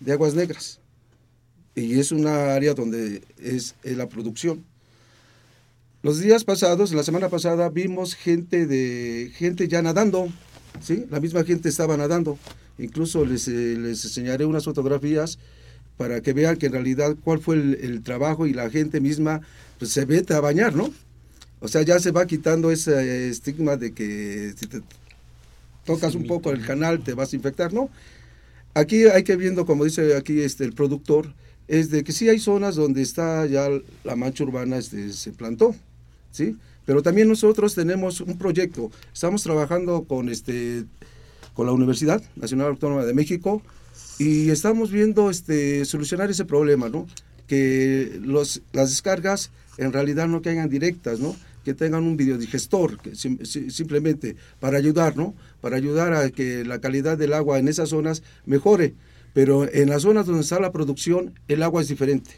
[0.00, 0.80] de aguas negras.
[1.74, 4.64] Y es una área donde es, la producción.
[6.02, 10.28] Los días pasados, la semana pasada, vimos gente, de, gente ya nadando,
[10.80, 11.06] ¿sí?
[11.10, 12.38] La misma gente estaba nadando.
[12.78, 15.38] Incluso les, eh, les enseñaré unas fotografías
[15.96, 19.40] para que vean que en realidad cuál fue el, trabajo y la gente misma
[19.78, 20.92] pues, se vete a bañar, ¿no?
[21.60, 24.82] O sea, ya se va quitando ese estigma de que si te
[25.84, 27.88] tocas un poco el canal, te vas a infectar, ¿no?
[28.74, 31.32] Aquí hay que viendo, como dice aquí este, el productor,
[31.68, 33.68] es de que sí hay zonas donde está ya
[34.02, 35.74] la mancha urbana este, se plantó,
[36.30, 36.56] ¿sí?
[36.84, 40.84] Pero también nosotros tenemos un proyecto, estamos trabajando con, este,
[41.54, 43.62] con la Universidad Nacional Autónoma de México
[44.18, 47.06] y estamos viendo este, solucionar ese problema, ¿no?
[47.46, 51.34] Que los, las descargas en realidad no caigan directas, ¿no?
[51.64, 55.34] que tengan un videodigestor, que simplemente para ayudar, ¿no?
[55.60, 58.94] Para ayudar a que la calidad del agua en esas zonas mejore.
[59.32, 62.30] Pero en las zonas donde está la producción, el agua es diferente.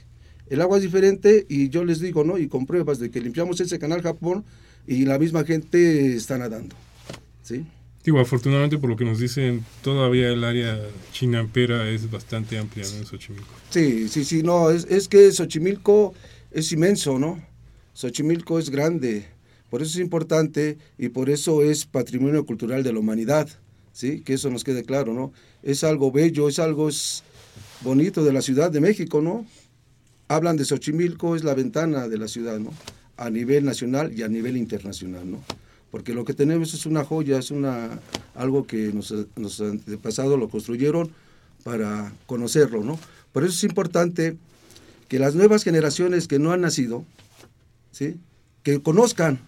[0.49, 2.39] El agua es diferente y yo les digo, ¿no?
[2.39, 4.45] Y con pruebas de que limpiamos ese canal Japón
[4.87, 6.77] y la misma gente está nadando.
[7.43, 7.67] ¿Sí?
[8.05, 10.79] Digo, afortunadamente por lo que nos dicen, todavía el área
[11.13, 12.99] chinampera es bastante amplia ¿no?
[12.99, 13.49] en Xochimilco.
[13.71, 16.13] Sí, sí, sí, no, es, es que Xochimilco
[16.51, 17.43] es inmenso, ¿no?
[17.95, 19.25] Xochimilco es grande,
[19.71, 23.49] por eso es importante y por eso es patrimonio cultural de la humanidad,
[23.95, 24.21] ¿sí?
[24.21, 25.33] Que eso nos quede claro, ¿no?
[25.63, 26.91] Es algo bello, es algo
[27.81, 29.47] bonito de la Ciudad de México, ¿no?
[30.29, 32.71] Hablan de Xochimilco, es la ventana de la ciudad, ¿no?
[33.17, 35.43] A nivel nacional y a nivel internacional, ¿no?
[35.95, 38.01] Porque lo que tenemos es una joya, es una
[38.35, 39.15] algo que nos,
[40.03, 41.09] pasado lo construyeron
[41.63, 42.99] para conocerlo, ¿no?
[43.31, 44.37] Por eso es importante
[45.07, 47.05] que las nuevas generaciones que no han nacido,
[47.93, 48.17] ¿sí?
[48.65, 49.39] que conozcan,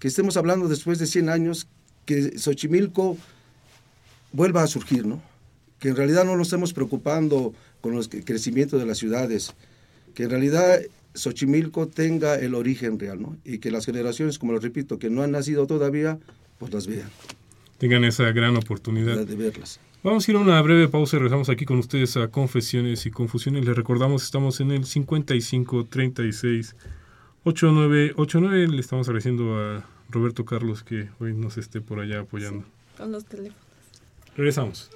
[0.00, 1.68] que estemos hablando después de 100 años,
[2.04, 3.16] que Xochimilco
[4.32, 5.22] vuelva a surgir, ¿no?
[5.78, 9.54] que en realidad no nos estemos preocupando con el crecimiento de las ciudades,
[10.16, 10.80] que en realidad
[11.16, 13.36] Xochimilco tenga el origen real, ¿no?
[13.44, 16.18] y que las generaciones, como lo repito, que no han nacido todavía,
[16.58, 17.08] pues las vean.
[17.78, 19.26] Tengan esa gran oportunidad.
[19.26, 19.80] De verlas.
[20.02, 23.10] Vamos a ir a una breve pausa y regresamos aquí con ustedes a Confesiones y
[23.10, 23.64] Confusiones.
[23.64, 26.76] Les recordamos, estamos en el 55 36
[27.44, 28.68] 8989.
[28.68, 32.64] Le estamos agradeciendo a Roberto Carlos que hoy nos esté por allá apoyando.
[32.96, 33.58] con los teléfonos.
[34.36, 34.90] Regresamos.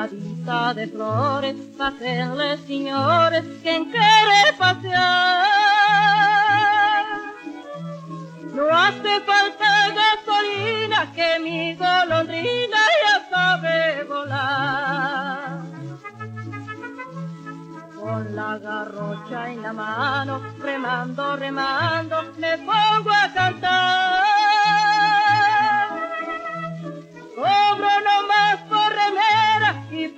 [0.00, 5.44] Adornadita de flores, pasenle señores, quien quiere pasear.
[8.54, 15.60] No hace falta gasolina, que mi golondrina ya sabe volar.
[17.94, 24.30] Con la garrocha en la mano, remando, remando, me pongo a cantar.
[27.36, 28.19] Cobro y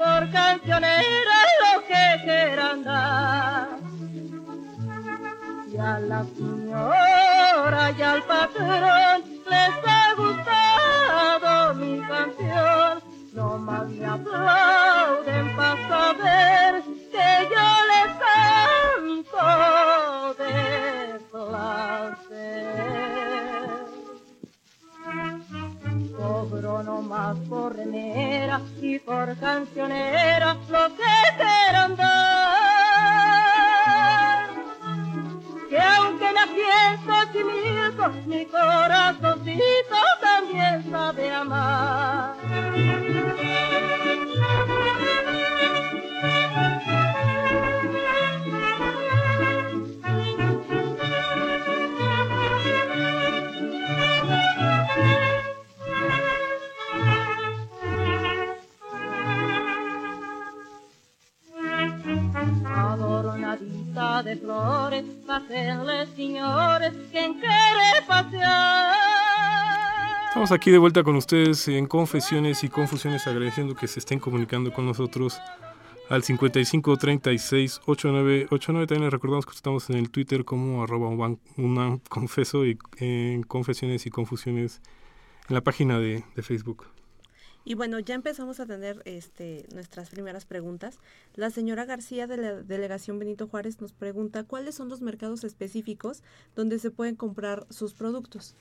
[0.02, 3.68] por cancionera lo que quieran dar.
[5.72, 13.02] Y a la señora y al patrón les ha gustado mi canción.
[13.32, 17.81] Nomás me aplauden para saber que yo
[27.02, 31.02] Nomás por remera y por cancionera lo que
[31.36, 32.12] quieran dar.
[35.68, 42.36] Que aunque nací en Xochimilco, mi corazoncito también sabe amar.
[64.24, 65.04] De flores,
[66.14, 68.94] señores, quien quiere pasear.
[70.28, 74.72] Estamos aquí de vuelta con ustedes en Confesiones y Confusiones, agradeciendo que se estén comunicando
[74.72, 75.40] con nosotros
[76.08, 78.86] al 55 36 8989.
[78.86, 81.10] También les recordamos que estamos en el Twitter como arroba
[81.56, 84.80] y en Confesiones y Confusiones
[85.48, 86.91] en la página de, de Facebook.
[87.64, 90.98] Y bueno, ya empezamos a tener este, nuestras primeras preguntas.
[91.36, 96.22] La señora García de la Delegación Benito Juárez nos pregunta cuáles son los mercados específicos
[96.56, 98.56] donde se pueden comprar sus productos.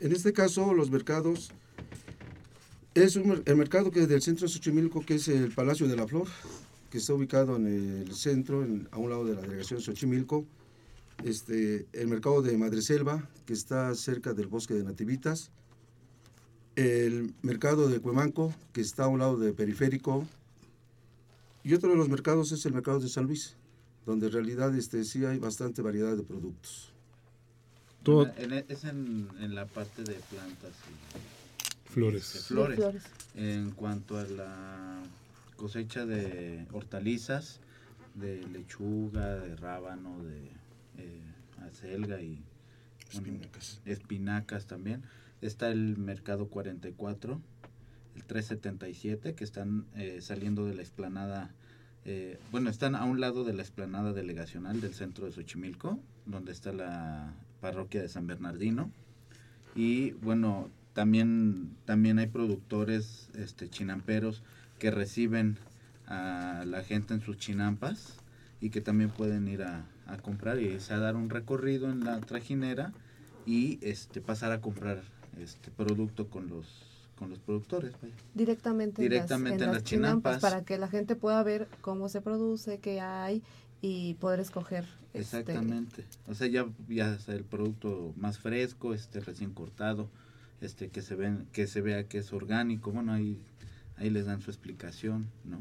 [0.00, 1.52] En este caso, los mercados,
[2.94, 6.06] es un el mercado que del centro de Xochimilco, que es el Palacio de la
[6.08, 6.26] Flor,
[6.90, 10.44] que está ubicado en el centro, en- a un lado de la delegación de Xochimilco.
[11.24, 15.52] Este, el mercado de Madreselva, que está cerca del bosque de Nativitas.
[16.76, 20.26] El mercado de Cuemanco, que está a un lado de Periférico.
[21.62, 23.54] Y otro de los mercados es el mercado de San Luis,
[24.06, 26.90] donde en realidad este, sí hay bastante variedad de productos.
[28.02, 32.32] Todo- En- en- es en, en la parte de plantas y Flores.
[32.34, 32.76] de flores.
[32.76, 33.02] Flores.
[33.36, 35.02] En cuanto a la
[35.56, 37.60] cosecha de hortalizas,
[38.14, 40.48] de lechuga, de rábano, de
[40.98, 41.20] eh,
[41.66, 42.42] acelga y
[43.12, 43.80] bueno, Espinacas.
[43.86, 45.02] espinacas también.
[45.44, 47.38] Está el mercado 44,
[48.16, 51.50] el 377, que están eh, saliendo de la explanada,
[52.06, 56.50] eh, bueno, están a un lado de la explanada delegacional del centro de Xochimilco, donde
[56.50, 58.90] está la parroquia de San Bernardino.
[59.76, 64.42] Y bueno, también, también hay productores este, chinamperos
[64.78, 65.58] que reciben
[66.06, 68.16] a la gente en sus chinampas
[68.62, 69.84] y que también pueden ir a,
[70.22, 72.94] comprar y a dar un recorrido en la trajinera
[73.44, 75.02] y este pasar a comprar
[75.40, 76.66] este producto con los
[77.16, 78.12] con los productores vaya.
[78.34, 80.40] Directamente, en las- Directamente en, las, las chinampas, chinampas.
[80.52, 83.40] para que la gente pueda ver cómo se produce, qué hay
[83.80, 84.84] y poder escoger.
[85.12, 90.08] este, exactamente o sea ya ya el producto más fresco este recién cortado
[90.60, 93.38] este que se ven que se vea que es orgánico bueno ahí
[93.96, 95.58] ahí les dan su explicación no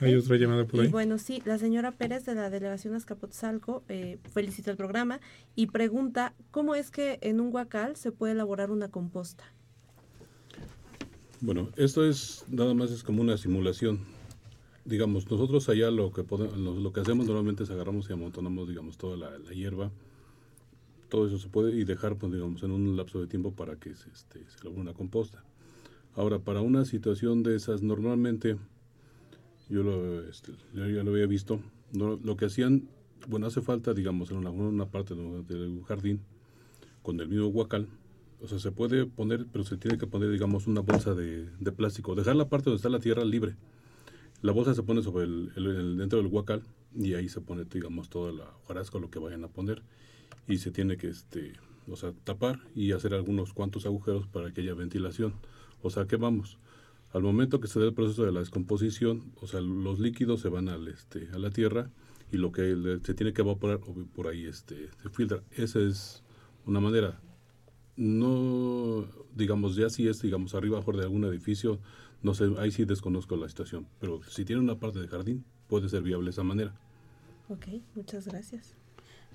[0.00, 0.88] Hay otra llamada por Y ahí.
[0.88, 5.20] bueno, sí, la señora Pérez de la delegación Azcapotzalco eh, felicita el programa
[5.56, 9.44] y pregunta cómo es que en un huacal se puede elaborar una composta.
[11.40, 14.00] Bueno, esto es nada más es como una simulación.
[14.84, 18.68] Digamos, nosotros allá lo que podemos, lo, lo que hacemos normalmente es agarramos y amontonamos,
[18.68, 19.90] digamos, toda la, la hierba,
[21.08, 23.94] todo eso se puede y dejar, pues, digamos, en un lapso de tiempo para que
[23.94, 25.42] se, este, se elabore una composta.
[26.14, 28.56] Ahora, para una situación de esas, normalmente,
[29.70, 31.60] yo lo, este, yo ya lo había visto,
[31.92, 32.88] no- lo que hacían,
[33.28, 36.20] bueno, hace falta, digamos, en una, una parte de un, de un jardín,
[37.02, 37.88] con el mismo guacal,
[38.42, 41.72] o sea, se puede poner, pero se tiene que poner, digamos, una bolsa de, de
[41.72, 42.14] plástico.
[42.14, 43.56] Dejar la parte donde está la tierra libre.
[44.42, 46.62] La bolsa se pone sobre el, dentro del guacal
[46.96, 49.82] y ahí se pone, digamos, toda la hojarasca o lo que vayan a poner.
[50.48, 51.54] Y se tiene que, este,
[51.88, 55.34] o sea, tapar y hacer algunos cuantos agujeros para que haya ventilación.
[55.82, 56.58] O sea, ¿qué vamos?
[57.12, 60.48] Al momento que se da el proceso de la descomposición, o sea, los líquidos se
[60.48, 61.90] van al, este, a la tierra
[62.30, 65.42] y lo que se tiene que evaporar o por ahí este, se filtra.
[65.50, 66.22] Esa es
[66.66, 67.20] una manera
[68.00, 69.04] no,
[69.36, 71.78] digamos, ya si es, digamos, arriba abajo de algún edificio,
[72.22, 75.90] no sé, ahí sí desconozco la situación, pero si tiene una parte de jardín, puede
[75.90, 76.74] ser viable esa manera.
[77.50, 78.74] Ok, muchas gracias.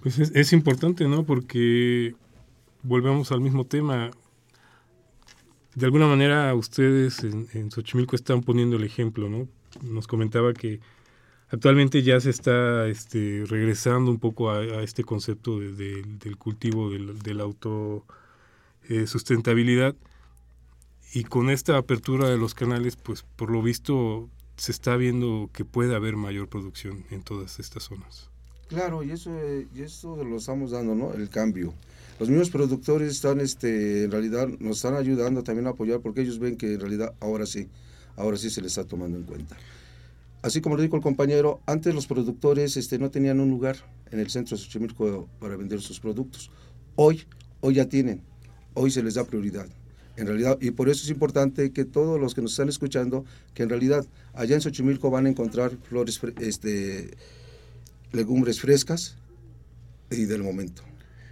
[0.01, 1.25] Pues es, es importante, ¿no?
[1.25, 2.15] Porque
[2.81, 4.09] volvemos al mismo tema.
[5.75, 9.47] De alguna manera ustedes en, en Xochimilco están poniendo el ejemplo, ¿no?
[9.83, 10.79] Nos comentaba que
[11.49, 16.89] actualmente ya se está este, regresando un poco a, este concepto de- de- del cultivo,
[16.89, 18.05] del, del auto
[18.89, 19.95] eh, sustentabilidad
[21.13, 25.65] y con esta apertura de los canales, pues por lo visto se está viendo que
[25.65, 28.29] puede haber mayor producción en todas estas zonas.
[28.67, 31.13] Claro, y eso, eh, y eso lo estamos dando, ¿no?
[31.13, 31.73] El cambio.
[32.19, 36.39] Los mismos productores están, este, en realidad, nos están ayudando también a apoyar porque ellos
[36.39, 37.67] ven que en realidad ahora sí,
[38.15, 39.57] ahora sí se les está tomando en cuenta.
[40.41, 43.77] Así como lo dijo el compañero, antes los productores este, no tenían un lugar
[44.11, 46.51] en el centro de Xochimilco para vender sus productos.
[46.95, 47.23] Hoy,
[47.61, 48.21] hoy ya tienen,
[48.73, 49.67] hoy se les da prioridad.
[50.17, 53.63] En realidad, y por eso es importante que todos los que nos están escuchando, que
[53.63, 57.11] en realidad allá en Xochimilco van a encontrar flores, este,
[58.15, 59.17] legumbres frescas
[60.09, 60.81] y del momento,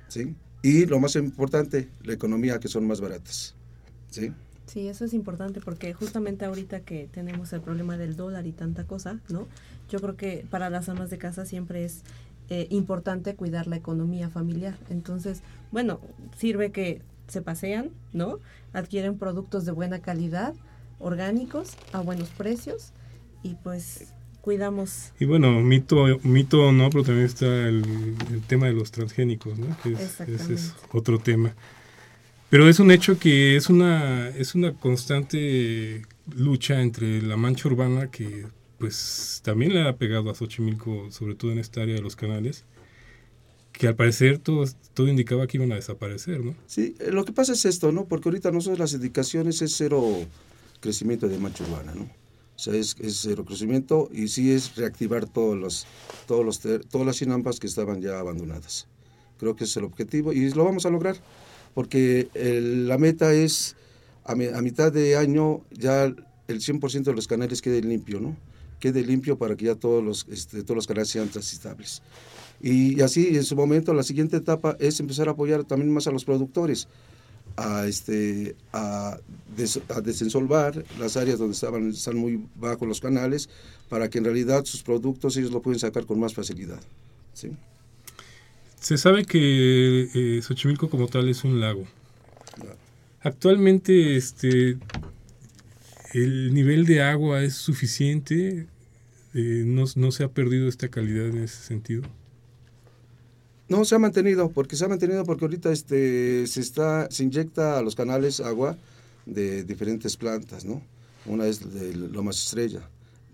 [0.08, 0.36] ¿sí?
[0.62, 3.56] Y lo más importante, la economía, que son más baratas,
[4.10, 4.32] ¿sí?
[4.66, 8.86] Sí, eso es importante porque justamente ahorita que tenemos el problema del dólar y tanta
[8.86, 9.48] cosa, ¿no?
[9.90, 12.04] Yo creo que para las amas de casa siempre es
[12.50, 14.78] eh, importante cuidar la economía familiar.
[14.90, 16.00] Entonces, bueno,
[16.38, 18.40] sirve que se pasean, ¿no?
[18.74, 20.54] Adquieren productos de buena calidad,
[21.00, 22.92] orgánicos, a buenos precios
[23.44, 24.14] y pues
[24.44, 25.14] cuidamos.
[25.22, 29.76] Y bueno, mito, mito no, pero también está el, el tema de los transgénicos, ¿no?
[29.82, 31.56] Que es, ese es otro tema.
[32.50, 38.12] Pero es un hecho que es una, es una constante lucha entre la mancha urbana
[38.12, 38.46] que
[38.80, 42.66] pues también le ha pegado a Xochimilco, sobre todo en esta área de los canales,
[43.72, 46.54] que al parecer todo, todo indicaba que iban a desaparecer, ¿no?
[46.68, 48.06] Sí, eh, lo que pasa es esto, ¿no?
[48.06, 50.04] Porque ahorita nosotros las indicaciones es cero
[50.82, 52.23] crecimiento de mancha urbana, ¿no?
[52.64, 55.86] Sea, es, es cero crecimiento y sí es reactivar todos los,
[56.28, 58.88] todos los, todas las chinampas que estaban ya abandonadas.
[59.38, 61.18] Creo que es el objetivo y lo vamos a lograr
[61.74, 62.30] porque
[62.88, 63.76] la meta es
[64.24, 68.38] a mitad de año ya el 100% de los canales quede limpio, ¿no?
[68.80, 72.02] Quede limpio para que ya todos los, este, todos los canales sean transitables.
[72.62, 76.12] Y, así, en su momento, la siguiente etapa es empezar a apoyar también más a
[76.12, 76.88] los productores,
[77.56, 79.18] a, este, a,
[79.56, 83.50] des- a desensolvar las áreas donde estaban, están muy bajos los canales,
[83.90, 86.82] para que en realidad sus productos ellos lo pueden sacar con más facilidad.
[87.34, 87.52] ¿sí?
[88.80, 91.86] Se sabe que eh, Xochimilco como tal es un lago.
[93.22, 94.78] Actualmente este
[96.14, 98.68] el nivel de agua es suficiente,
[99.36, 102.04] Eh, no, no se ha perdido esta calidad en ese sentido.
[103.70, 107.78] No, se ha mantenido, porque se ha mantenido porque ahorita este, se, está, se inyecta
[107.78, 108.78] a los canales agua
[109.26, 110.82] de diferentes plantas, ¿no?
[111.26, 112.82] Una es de Lomas Estrella,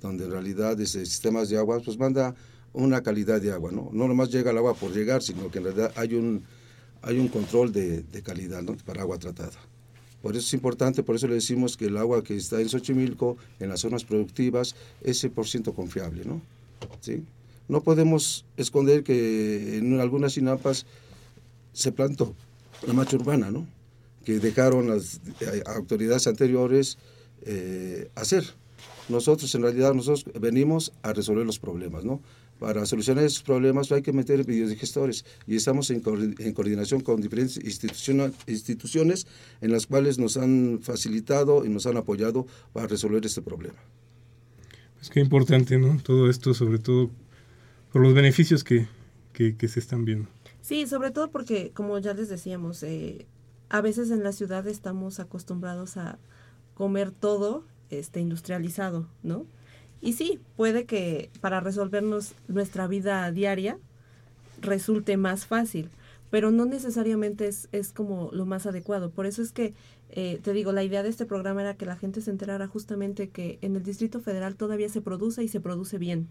[0.01, 2.35] donde en realidad ese sistemas de agua pues manda
[2.73, 3.89] una calidad de agua, ¿no?
[3.91, 6.43] No nomás llega el agua por llegar, sino que en realidad hay un,
[7.01, 8.77] hay un control de, de calidad, ¿no?
[8.85, 9.57] Para agua tratada.
[10.21, 13.37] Por eso es importante, por eso le decimos que el agua que está en Xochimilco,
[13.59, 16.41] en las zonas productivas, es 100% confiable, ¿no?
[16.99, 17.23] ¿Sí?
[17.69, 20.85] No podemos esconder que en algunas sinapas
[21.71, 22.35] se plantó
[22.85, 23.65] la macha urbana, ¿no?
[24.25, 26.97] Que dejaron las eh, autoridades anteriores
[27.43, 28.43] eh, hacer.
[29.07, 32.21] Nosotros, en realidad, nosotros venimos a resolver los problemas, ¿no?
[32.59, 37.21] Para solucionar esos problemas hay que meter biodigestores y estamos en, coordi- en coordinación con
[37.21, 37.57] diferentes
[38.47, 39.27] instituciones
[39.61, 43.79] en las cuales nos han facilitado y nos han apoyado para resolver este problema.
[45.01, 46.01] Es que importante, ¿no?
[46.03, 47.09] Todo esto, sobre todo
[47.91, 48.87] por los beneficios que,
[49.33, 50.27] que, se están viendo.
[50.61, 53.25] Sí, sobre todo porque, como ya les decíamos, eh,
[53.69, 56.19] a veces en la ciudad estamos acostumbrados a
[56.73, 59.45] comer todo este industrializado, ¿no?
[60.01, 63.77] Y sí, puede que para resolvernos nuestra vida diaria
[64.61, 65.89] resulte más fácil,
[66.29, 69.09] pero no necesariamente es, es como lo más adecuado.
[69.09, 69.73] Por eso es que,
[70.11, 73.29] eh, te digo, la idea de este programa era que la gente se enterara justamente
[73.29, 76.29] que en el Distrito Federal todavía se produce y se produce bien.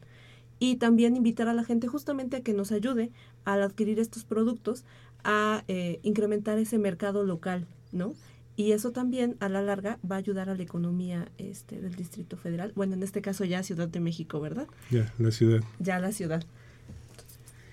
[0.59, 3.11] Y también invitar a la gente justamente a que nos ayude
[3.45, 4.85] al adquirir estos productos,
[5.25, 8.15] a eh, incrementar ese mercado local, ¿no?
[8.57, 12.37] Y eso también a la larga va a ayudar a la economía este, del Distrito
[12.37, 12.73] Federal.
[12.75, 14.67] Bueno, en este caso ya Ciudad de México, ¿verdad?
[14.91, 15.63] Ya, la ciudad.
[15.79, 16.45] Ya la ciudad.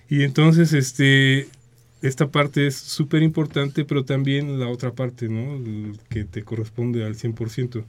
[0.08, 1.48] Y entonces, este,
[2.02, 5.60] esta parte es súper importante, pero también la otra parte, ¿no?
[6.08, 7.84] que te corresponde al 100%.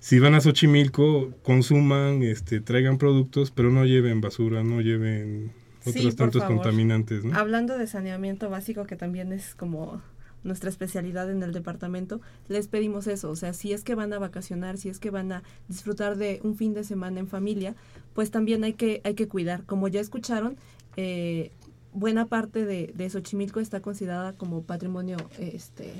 [0.00, 5.52] Si van a Xochimilco, consuman, este, traigan productos, pero no lleven basura, no lleven
[5.84, 7.36] otros tantos contaminantes, ¿no?
[7.36, 10.00] Hablando de saneamiento básico, que también es como
[10.44, 14.18] nuestra especialidad en el departamento, les pedimos eso, o sea, si es que van a
[14.18, 17.74] vacacionar, si es que van a disfrutar de un fin de semana en familia,
[18.14, 19.64] pues también hay que, hay que cuidar.
[19.64, 20.56] Como ya escucharon,
[20.96, 21.50] eh,
[21.92, 25.92] buena parte de, de, Xochimilco está considerada como patrimonio este,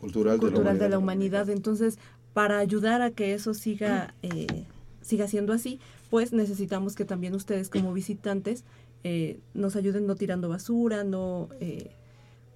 [0.00, 1.48] cultural, de, la humanidad.
[1.48, 1.98] Entonces,
[2.34, 4.66] para ayudar a que eso siga, eh,
[5.00, 5.80] siga siendo así,
[6.10, 8.64] pues necesitamos que también ustedes como visitantes
[9.04, 11.90] eh, nos ayuden no tirando basura, no eh,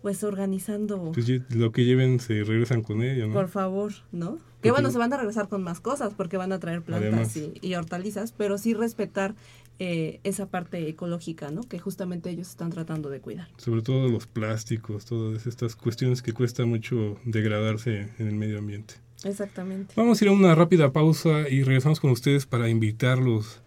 [0.02, 1.12] pues organizando.
[1.12, 3.32] Pues lo que lleven se regresan con ella, ¿no?
[3.32, 4.38] Por favor, ¿no?
[4.62, 7.52] Que bueno, se van a regresar con más cosas porque van a traer plantas y,
[7.60, 9.36] y, hortalizas, pero sí respetar
[9.80, 11.62] eh, esa parte ecológica, ¿no?
[11.62, 13.48] Que justamente ellos están tratando de cuidar.
[13.58, 18.94] Sobre todo los plásticos, todas estas cuestiones que cuesta mucho degradarse en el medio ambiente.
[19.24, 19.94] Exactamente.
[19.96, 23.60] Vamos a ir a una rápida pausa y regresamos con ustedes para invitarlos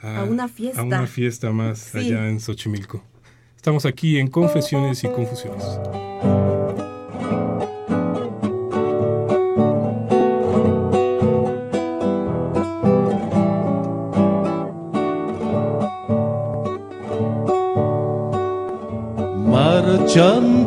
[0.00, 0.80] a, una fiesta.
[0.80, 3.02] A una fiesta más allá en Xochimilco.
[3.56, 5.64] Estamos aquí en Confesiones y Confusiones.
[20.12, 20.61] chantita.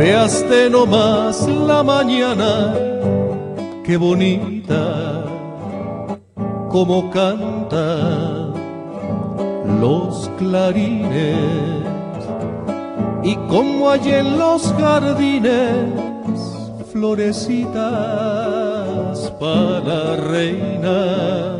[0.00, 2.74] Veaste nomás la mañana,
[3.84, 5.26] qué bonita,
[6.70, 8.48] como canta
[9.78, 11.36] los clarines.
[13.22, 15.92] Y como hay en los jardines
[16.90, 17.74] florecitas
[19.38, 21.58] para reina.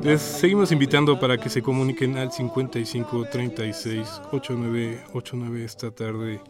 [0.00, 6.40] Les seguimos invitando para que se comuniquen al 55 36 8989 esta tarde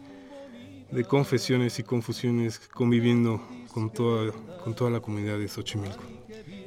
[0.91, 3.41] de confesiones y confusiones conviviendo
[3.73, 4.31] con toda,
[4.63, 6.03] con toda la comunidad de Xochimilco.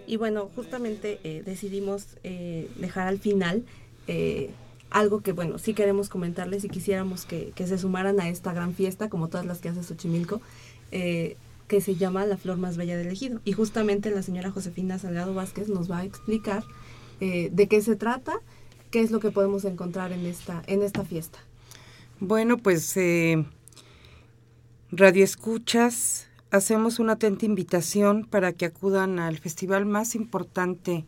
[0.07, 3.65] Y bueno, justamente eh, decidimos eh, dejar al final
[4.07, 4.51] eh,
[4.91, 8.75] algo que, bueno, sí queremos comentarles y quisiéramos que, que, se sumaran a esta gran
[8.75, 10.41] fiesta, como todas las que hace Xochimilco,
[10.91, 13.41] que se llama La Flor Más Bella del Ejido.
[13.45, 16.65] Y justamente la señora Josefina Salgado Vázquez nos va a explicar
[17.21, 18.41] eh, de qué se trata,
[18.91, 21.39] qué es lo que podemos encontrar en esta, en esta fiesta.
[22.21, 23.45] Bueno, pues eh,
[24.91, 31.05] Radio Escuchas, hacemos una atenta invitación para que acudan al festival más importante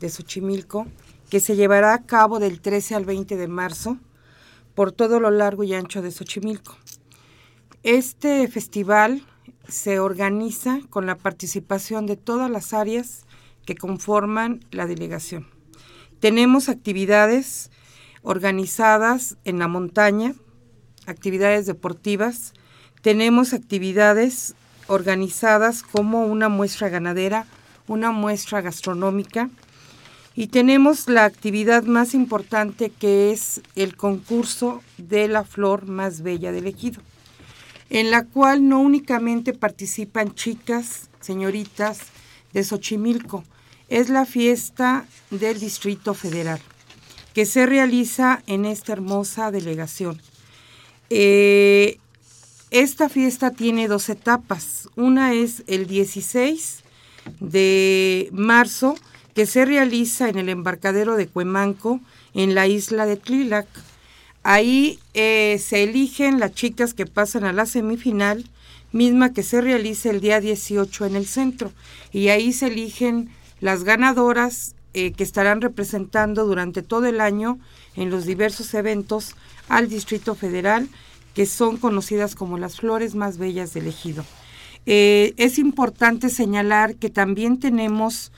[0.00, 0.86] de Xochimilco,
[1.28, 3.98] que se llevará a cabo del 13 al 20 de marzo
[4.74, 6.78] por todo lo largo y ancho de Xochimilco.
[7.82, 9.22] Este festival
[9.68, 13.26] se organiza con la participación de todas las áreas
[13.66, 15.46] que conforman la delegación.
[16.18, 17.70] Tenemos actividades
[18.22, 20.34] organizadas en la montaña,
[21.04, 22.54] actividades deportivas,
[23.08, 24.54] tenemos actividades
[24.86, 27.46] organizadas como una muestra ganadera,
[27.86, 29.48] una muestra gastronómica
[30.34, 36.52] y tenemos la actividad más importante que es el concurso de la flor más bella
[36.52, 37.00] del ejido
[37.88, 42.00] en la cual no únicamente participan chicas, señoritas
[42.52, 43.42] de Xochimilco,
[43.88, 46.60] es la fiesta del Distrito Federal,
[47.32, 50.20] que se realiza en esta hermosa delegación.
[51.08, 52.00] Eh,
[52.70, 54.88] esta fiesta tiene dos etapas.
[54.96, 56.82] Una es el 16
[57.40, 58.96] de marzo,
[59.34, 62.00] que se realiza en el embarcadero de Cuemanco,
[62.34, 63.68] en la isla de Tlilac.
[64.42, 68.44] Ahí eh, se eligen las chicas que pasan a la semifinal,
[68.92, 71.72] misma que se realiza el día 18 en el centro.
[72.12, 77.58] Y ahí se eligen las ganadoras eh, que estarán representando durante todo el año
[77.94, 79.34] en los diversos eventos
[79.68, 80.88] al Distrito Federal,
[81.38, 84.24] que son conocidas como las flores más bellas del ejido.
[84.86, 88.32] Eh, es importante señalar que también tenemos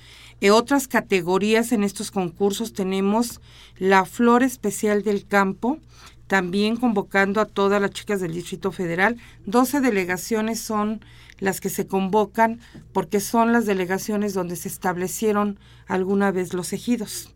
[0.53, 2.75] otras categorías en estos concursos.
[2.75, 3.41] Tenemos
[3.79, 5.79] la flor especial del campo,
[6.27, 9.17] también convocando a todas las chicas del Distrito Federal.
[9.47, 11.03] 12 delegaciones son
[11.39, 12.61] las que se convocan
[12.93, 17.33] porque son las delegaciones donde se establecieron alguna vez los ejidos.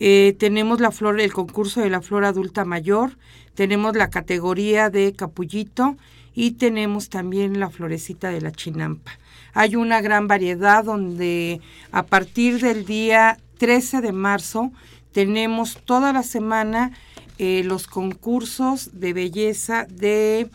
[0.00, 3.16] Eh, tenemos la flor, el concurso de la flor adulta mayor,
[3.54, 5.96] tenemos la categoría de capullito
[6.34, 9.18] y tenemos también la florecita de la chinampa.
[9.54, 14.70] Hay una gran variedad donde a partir del día 13 de marzo
[15.10, 16.92] tenemos toda la semana
[17.38, 20.48] eh, los concursos de belleza, de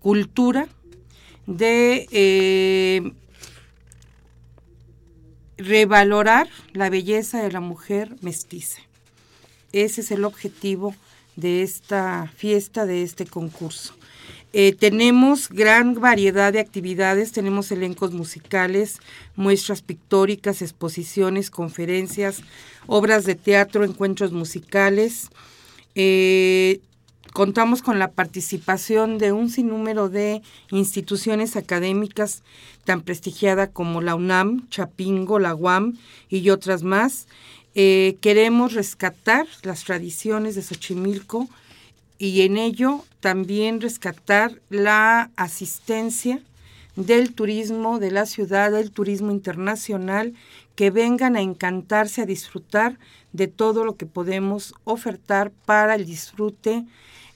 [0.00, 0.68] cultura,
[1.46, 3.12] de eh,
[5.56, 8.82] revalorar la belleza de la mujer mestiza.
[9.72, 10.94] Ese es el objetivo
[11.36, 13.94] de esta fiesta, de este concurso.
[14.52, 18.98] Eh, tenemos gran variedad de actividades, tenemos elencos musicales,
[19.36, 22.42] muestras pictóricas, exposiciones, conferencias,
[22.88, 25.28] obras de teatro, encuentros musicales.
[25.94, 26.80] Eh,
[27.32, 30.42] contamos con la participación de un sinnúmero de
[30.72, 32.42] instituciones académicas
[32.84, 35.96] tan prestigiadas como la UNAM, Chapingo, la UAM
[36.28, 37.28] y otras más.
[37.74, 41.48] Eh, queremos rescatar las tradiciones de Xochimilco
[42.18, 46.42] y en ello también rescatar la asistencia
[46.96, 50.34] del turismo de la ciudad, del turismo internacional,
[50.74, 52.98] que vengan a encantarse, a disfrutar
[53.32, 56.84] de todo lo que podemos ofertar para el disfrute,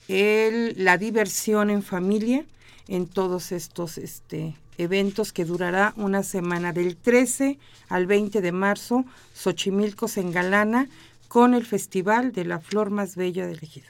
[0.08, 2.44] el, la diversión en familia
[2.88, 7.58] en todos estos este, eventos que durará una semana del 13
[7.88, 9.04] al 20 de marzo.
[9.34, 10.88] Xochimilco se engalana
[11.28, 13.86] con el Festival de la Flor Más Bella del Ejido.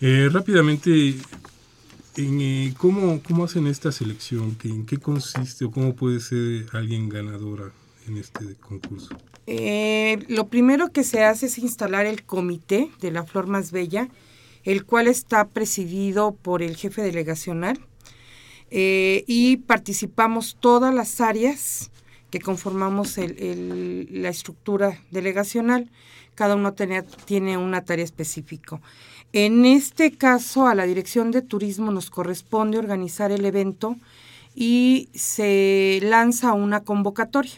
[0.00, 1.14] Eh, rápidamente,
[2.16, 4.56] en, eh, ¿cómo, ¿cómo hacen esta selección?
[4.64, 7.72] ¿En qué consiste o cómo puede ser alguien ganadora
[8.06, 9.16] en este concurso?
[9.46, 14.08] Eh, lo primero que se hace es instalar el comité de la flor más bella,
[14.64, 17.78] el cual está presidido por el jefe delegacional
[18.70, 21.90] y participamos todas las áreas
[22.30, 25.90] que conformamos la estructura delegacional.
[26.34, 28.80] Cada uno tiene una tarea específica.
[29.32, 33.96] En este caso, a la Dirección de Turismo nos corresponde organizar el evento
[34.54, 37.54] y se lanza una convocatoria.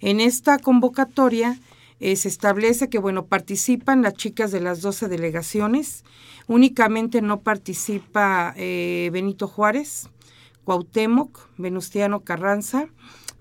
[0.00, 1.58] En esta convocatoria
[2.00, 6.04] eh, se establece que, bueno, participan las chicas de las 12 delegaciones,
[6.48, 10.08] únicamente no participa eh, Benito Juárez,
[10.64, 12.88] Cuauhtémoc, Venustiano Carranza,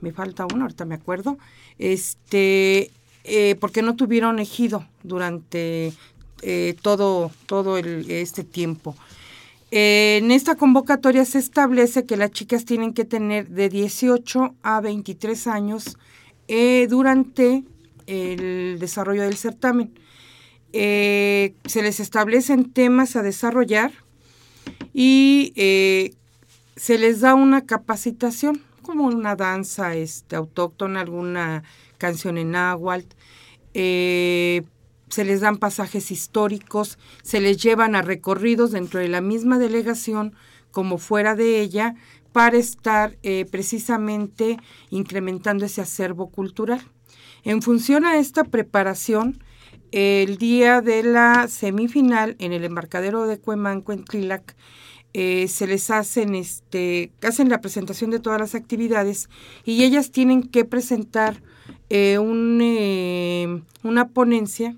[0.01, 1.37] me falta uno, ahorita me acuerdo,
[1.79, 2.91] este,
[3.23, 5.93] eh, porque no tuvieron ejido durante
[6.41, 8.95] eh, todo, todo este tiempo.
[9.71, 15.47] en esta convocatoria se establece que las chicas tienen que tener de 18 a 23
[15.47, 15.97] años
[16.49, 17.63] eh, durante
[18.07, 19.97] el desarrollo del certamen.
[20.73, 23.91] Eh, se les establecen temas a desarrollar
[24.93, 25.53] y
[26.75, 31.63] se les da una capacitación, como una danza este, autóctona, alguna
[31.97, 33.15] canción en náhuatl,
[33.73, 40.35] se les dan pasajes históricos, se les llevan a recorridos dentro de la misma delegación
[40.71, 41.95] como fuera de ella
[42.31, 44.57] para estar eh, precisamente
[44.89, 46.81] incrementando ese acervo cultural.
[47.43, 49.43] En función a esta preparación,
[49.91, 54.55] el día de la semifinal en el embarcadero de Cuemanco en Tlilac,
[55.13, 59.29] eh, se les hacen este hacen la presentación de todas las actividades
[59.63, 61.41] y ellas tienen que presentar
[61.89, 64.75] eh, un, una ponencia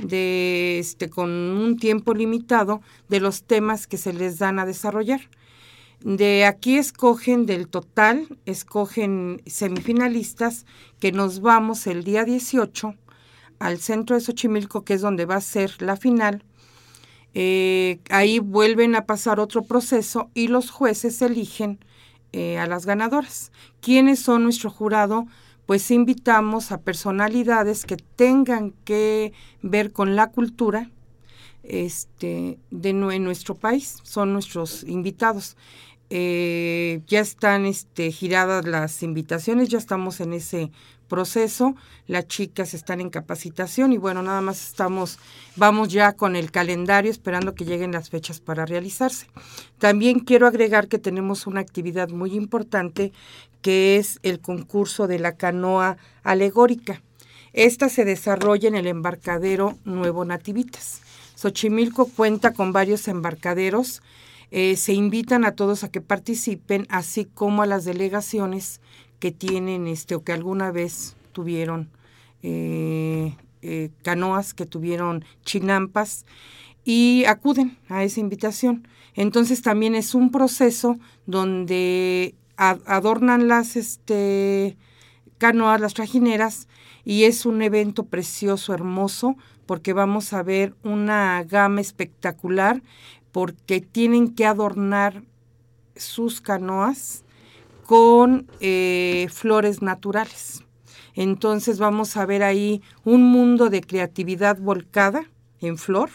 [0.00, 5.20] de este con un tiempo limitado de los temas que se les dan a desarrollar.
[6.04, 10.64] De aquí escogen del total, escogen semifinalistas
[11.00, 12.94] que nos vamos el día 18
[13.58, 16.44] al centro de Xochimilco, que es donde va a ser la final.
[17.40, 21.78] Eh, ahí vuelven a pasar otro proceso y los jueces eligen
[22.32, 23.52] eh, a las ganadoras.
[23.80, 25.26] ¿Quiénes son nuestro jurado?
[25.68, 30.90] pues invitamos a personalidades que tengan que ver con la cultura
[31.62, 35.58] este, de en nuestro país, son nuestros invitados.
[36.08, 40.70] Eh, ya están este, giradas las invitaciones, ya estamos en ese
[41.08, 41.74] proceso,
[42.06, 45.18] las chicas están en capacitación y bueno, nada más estamos,
[45.56, 49.26] vamos ya con el calendario esperando que lleguen las fechas para realizarse.
[49.78, 53.12] También quiero agregar que tenemos una actividad muy importante
[53.62, 57.02] que es el concurso de la canoa alegórica.
[57.52, 61.00] Esta se desarrolla en el embarcadero Nuevo Nativitas.
[61.34, 64.02] Xochimilco cuenta con varios embarcaderos.
[64.50, 68.80] Eh, se invitan a todos a que participen, así como a las delegaciones
[69.18, 71.90] que tienen este o que alguna vez tuvieron
[72.42, 76.24] eh, eh, canoas, que tuvieron chinampas
[76.84, 78.86] y acuden a esa invitación.
[79.14, 84.76] Entonces también es un proceso donde adornan las este,
[85.38, 86.68] canoas, las trajineras,
[87.04, 92.82] y es un evento precioso, hermoso, porque vamos a ver una gama espectacular,
[93.32, 95.22] porque tienen que adornar
[95.94, 97.24] sus canoas
[97.88, 100.62] con eh, flores naturales.
[101.14, 105.24] Entonces vamos a ver ahí un mundo de creatividad volcada
[105.62, 106.10] en flor.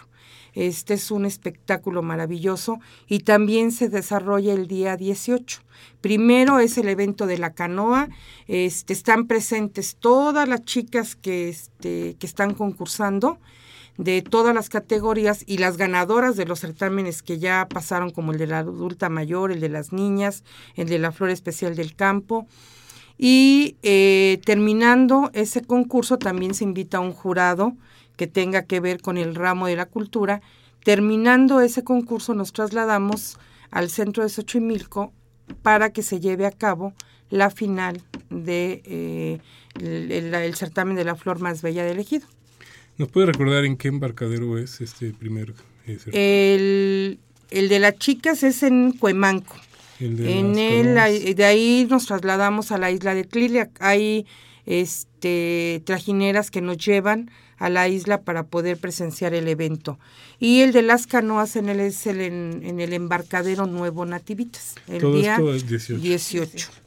[0.54, 5.64] Este es un espectáculo maravilloso y también se desarrolla el día 18.
[6.00, 8.08] Primero es el evento de la canoa,
[8.46, 13.40] este, están presentes todas las chicas que, este, que están concursando
[13.98, 18.38] de todas las categorías y las ganadoras de los certámenes que ya pasaron como el
[18.38, 20.44] de la adulta mayor, el de las niñas,
[20.76, 22.48] el de la flor especial del campo.
[23.18, 27.74] Y eh, terminando ese concurso también se invita a un jurado
[28.16, 30.42] que tenga que ver con el ramo de la cultura.
[30.84, 33.38] Terminando ese concurso nos trasladamos
[33.72, 35.14] al centro de Xochimilco
[35.62, 36.94] para que se lleve a cabo
[37.30, 39.40] la final de eh,
[39.80, 42.28] el, certamen de la flor más bella del ejido.
[42.98, 45.54] ¿Nos puede recordar en qué embarcadero es este primer?
[46.12, 47.20] el,
[47.50, 49.56] el, de las chicas es en Cuemanco.
[50.00, 53.70] en el, de ahí nos trasladamos a la isla de Tlilia.
[53.80, 54.26] Hay
[54.66, 59.98] este, trajineras que nos llevan a la isla para poder presenciar el evento.
[60.40, 65.14] Y el de las canoas en el, es el, en, el embarcadero Nuevo Nativitas, el
[65.14, 66.83] día 18.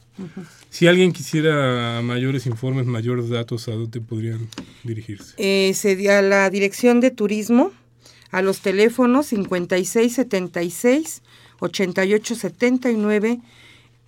[0.71, 4.49] Si alguien quisiera mayores informes, mayores datos, ¿a dónde podrían
[4.85, 5.35] dirigirse?
[5.37, 7.73] Eh, sería la Dirección de Turismo,
[8.31, 11.23] a los teléfonos 5676
[11.61, 13.41] 8879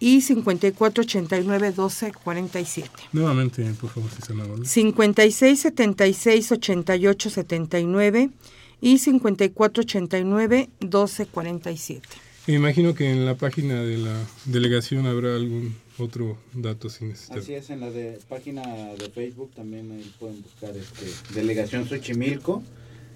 [0.01, 2.91] y 5489 1247.
[3.13, 8.31] Nuevamente, por favor, si se me 5676 8879
[8.81, 12.09] y 5489 1247.
[12.47, 14.15] Me imagino que en la página de la
[14.47, 17.39] delegación habrá algún otro dato sin necesitar.
[17.39, 22.63] Así es, en la de, página de Facebook también pueden buscar este, Delegación Xochimilco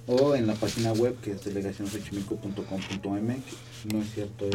[0.06, 3.92] o en la página web que es delegacionsochimilco.com.mx.
[3.92, 4.54] No es cierto, es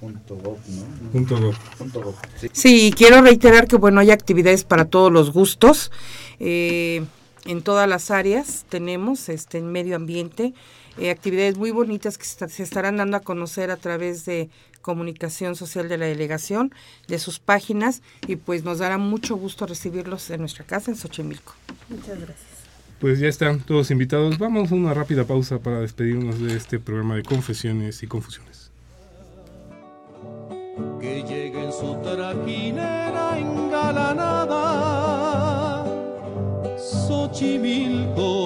[0.00, 0.84] punto gov, ¿no?
[1.12, 1.54] Punto gov.
[1.78, 2.50] Punto sí.
[2.52, 2.92] sí.
[2.96, 5.90] quiero reiterar que bueno, hay actividades para todos los gustos.
[6.40, 7.04] Eh,
[7.44, 10.54] en todas las áreas tenemos este en medio ambiente
[10.98, 14.50] eh, actividades muy bonitas que se estarán dando a conocer a través de
[14.82, 16.74] comunicación social de la delegación,
[17.08, 21.54] de sus páginas y pues nos dará mucho gusto recibirlos en nuestra casa en Xochimilco.
[21.88, 22.52] Muchas gracias.
[23.00, 24.38] Pues ya están todos invitados.
[24.38, 28.70] Vamos a una rápida pausa para despedirnos de este programa de confesiones y confusiones.
[31.00, 34.54] Que llegue en su trajinera engalanada,
[36.78, 38.41] Xochimilco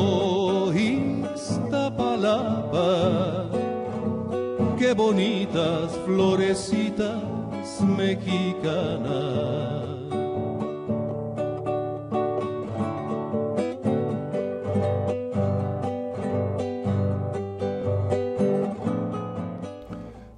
[4.96, 7.22] bonitas florecitas
[7.82, 9.36] mexicanas.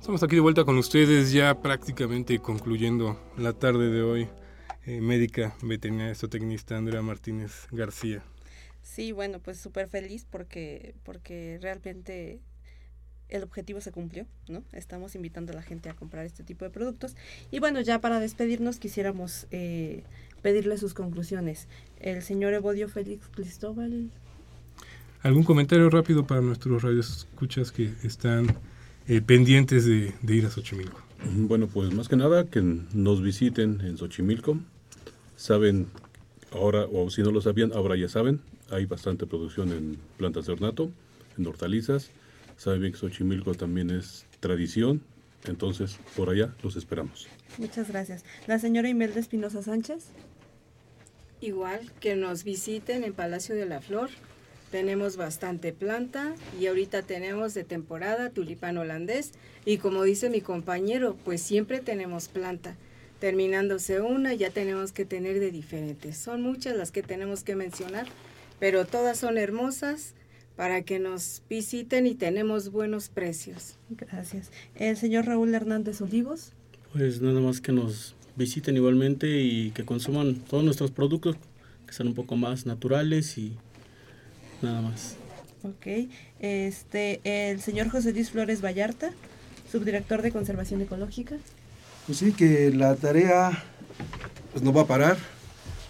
[0.00, 4.28] Estamos aquí de vuelta con ustedes ya prácticamente concluyendo la tarde de hoy.
[4.86, 8.24] Eh, médica veterinaria zootecnista Andrea Martínez García.
[8.82, 12.40] Sí, bueno, pues súper feliz porque, porque realmente
[13.28, 14.62] el objetivo se cumplió, ¿no?
[14.72, 17.16] Estamos invitando a la gente a comprar este tipo de productos.
[17.50, 20.02] Y bueno, ya para despedirnos quisiéramos eh,
[20.42, 21.68] pedirle sus conclusiones.
[22.00, 24.10] El señor Evodio Félix Cristóbal.
[25.22, 28.46] ¿Algún comentario rápido para nuestros radioescuchas que están
[29.08, 31.02] eh, pendientes de, de, ir a Xochimilco?
[31.34, 34.58] Bueno, pues más que nada que nos visiten en Xochimilco.
[35.36, 35.88] Saben,
[36.52, 40.52] ahora, o si no lo sabían, ahora ya saben, hay bastante producción en plantas de
[40.52, 40.90] ornato,
[41.36, 42.10] en hortalizas
[42.58, 45.00] Sabe bien que Xochimilco también es tradición,
[45.46, 47.28] entonces por allá los esperamos.
[47.56, 48.24] Muchas gracias.
[48.48, 50.06] La señora Imelda Espinosa Sánchez.
[51.40, 54.10] Igual que nos visiten en Palacio de la Flor.
[54.72, 59.30] Tenemos bastante planta y ahorita tenemos de temporada tulipán holandés
[59.64, 62.74] y como dice mi compañero, pues siempre tenemos planta.
[63.20, 66.16] Terminándose una ya tenemos que tener de diferentes.
[66.16, 68.08] Son muchas las que tenemos que mencionar,
[68.58, 70.14] pero todas son hermosas
[70.58, 73.76] para que nos visiten y tenemos buenos precios.
[73.90, 74.50] Gracias.
[74.74, 76.50] El señor Raúl Hernández Olivos.
[76.92, 81.36] Pues nada más que nos visiten igualmente y que consuman todos nuestros productos,
[81.86, 83.52] que sean un poco más naturales y
[84.60, 85.14] nada más.
[85.62, 86.10] Ok.
[86.40, 89.12] Este, el señor José Luis Flores Vallarta,
[89.70, 91.36] subdirector de Conservación Ecológica.
[92.06, 93.62] Pues sí, que la tarea
[94.50, 95.18] pues, no va a parar.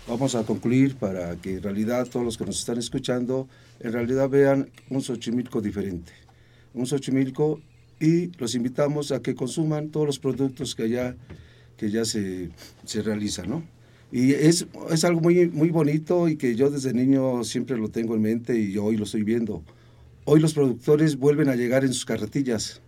[0.09, 3.47] Vamos a concluir para que en realidad todos los que nos están escuchando
[3.79, 6.13] en realidad vean un Xochimilco diferente.
[6.73, 7.61] Un Xochimilco
[8.01, 11.15] y los invitamos a que consuman todos los productos que ya,
[11.77, 12.49] que ya se,
[12.87, 13.63] se realizan, ¿no?
[14.11, 18.15] Y es, es algo muy, muy bonito y que yo desde niño siempre lo tengo
[18.15, 19.63] en mente y hoy lo estoy viendo.
[20.25, 22.81] Hoy los productores vuelven a llegar en sus carretillas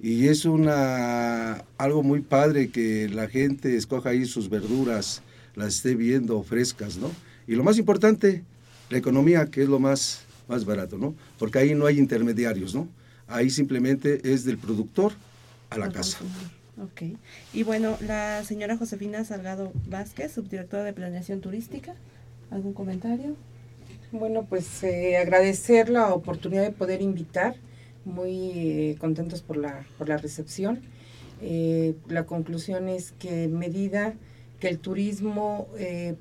[0.00, 5.22] y es una, algo muy padre que la gente escoja ahí sus verduras,
[5.58, 7.10] las esté viendo frescas, ¿no?
[7.46, 8.44] Y lo más importante,
[8.90, 11.14] la economía, que es lo más, más barato, ¿no?
[11.38, 12.88] Porque ahí no hay intermediarios, ¿no?
[13.26, 15.12] Ahí simplemente es del productor
[15.70, 16.18] a la casa.
[16.82, 17.18] Ok.
[17.52, 21.94] Y bueno, la señora Josefina Salgado Vázquez, subdirectora de Planeación Turística,
[22.50, 23.34] ¿algún comentario?
[24.12, 27.56] Bueno, pues eh, agradecer la oportunidad de poder invitar,
[28.04, 30.80] muy eh, contentos por la, por la recepción.
[31.42, 34.14] Eh, la conclusión es que medida
[34.60, 35.68] que el turismo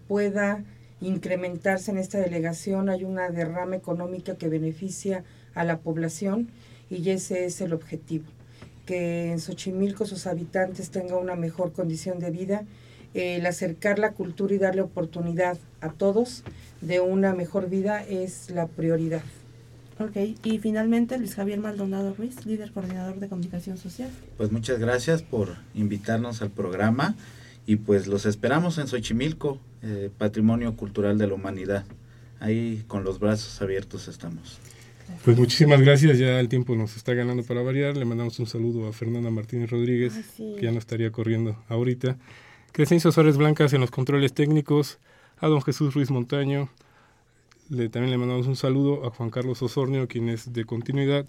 [0.07, 0.63] pueda
[1.01, 5.23] incrementarse en esta delegación, hay una derrama económica que beneficia
[5.53, 6.49] a la población
[6.89, 8.25] y ese es el objetivo,
[8.85, 12.63] que en Xochimilco sus habitantes tengan una mejor condición de vida,
[13.13, 16.43] el acercar la cultura y darle oportunidad a todos
[16.81, 19.23] de una mejor vida es la prioridad.
[19.99, 24.11] Ok, y finalmente Luis Javier Maldonado Ruiz, líder coordinador de comunicación social.
[24.37, 27.15] Pues muchas gracias por invitarnos al programa
[27.67, 31.85] y pues los esperamos en Xochimilco, eh, Patrimonio Cultural de la Humanidad.
[32.39, 34.57] Ahí con los brazos abiertos estamos.
[35.25, 37.97] Pues muchísimas gracias, ya el tiempo nos está ganando para variar.
[37.97, 42.17] Le mandamos un saludo a Fernanda Martínez Rodríguez, que ya no estaría corriendo ahorita.
[42.71, 44.99] Crescencio Suárez Blancas en los controles técnicos
[45.37, 46.69] a don Jesús Ruiz Montaño.
[47.69, 51.25] Le, también le mandamos un saludo a Juan Carlos Osornio, quien es de continuidad.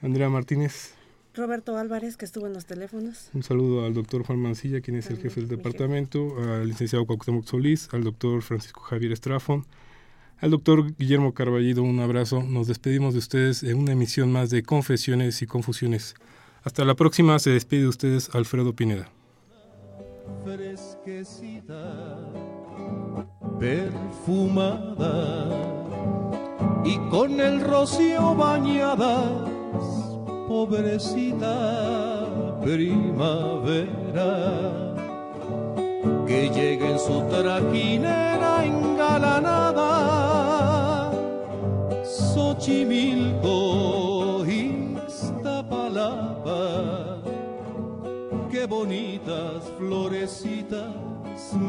[0.00, 0.94] Andrea Martínez.
[1.38, 3.30] Roberto Álvarez, que estuvo en los teléfonos.
[3.32, 7.46] Un saludo al doctor Juan Mancilla, quien es el jefe del departamento, al licenciado Cuauhtémoc
[7.46, 9.64] Solís, al doctor Francisco Javier Estrafón,
[10.38, 12.42] al doctor Guillermo Carballido, un abrazo.
[12.42, 16.14] Nos despedimos de ustedes en una emisión más de Confesiones y Confusiones.
[16.62, 19.10] Hasta la próxima, se despide de ustedes Alfredo Pineda
[23.58, 25.48] perfumada
[26.84, 30.07] y con el rocío bañadas,
[30.48, 32.26] pobrecita
[32.62, 34.30] primavera,
[36.26, 39.92] que llegue en su trajinera engalanada,
[42.02, 43.46] Xochimilco,
[45.06, 45.98] Iztapalapa,
[48.50, 50.88] qué bonitas florecitas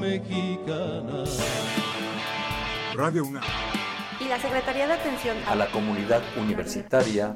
[0.01, 1.37] mexicanas.
[2.95, 3.43] Radio UNAM.
[4.21, 7.35] Y la Secretaría de Atención a la Comunidad Universitaria.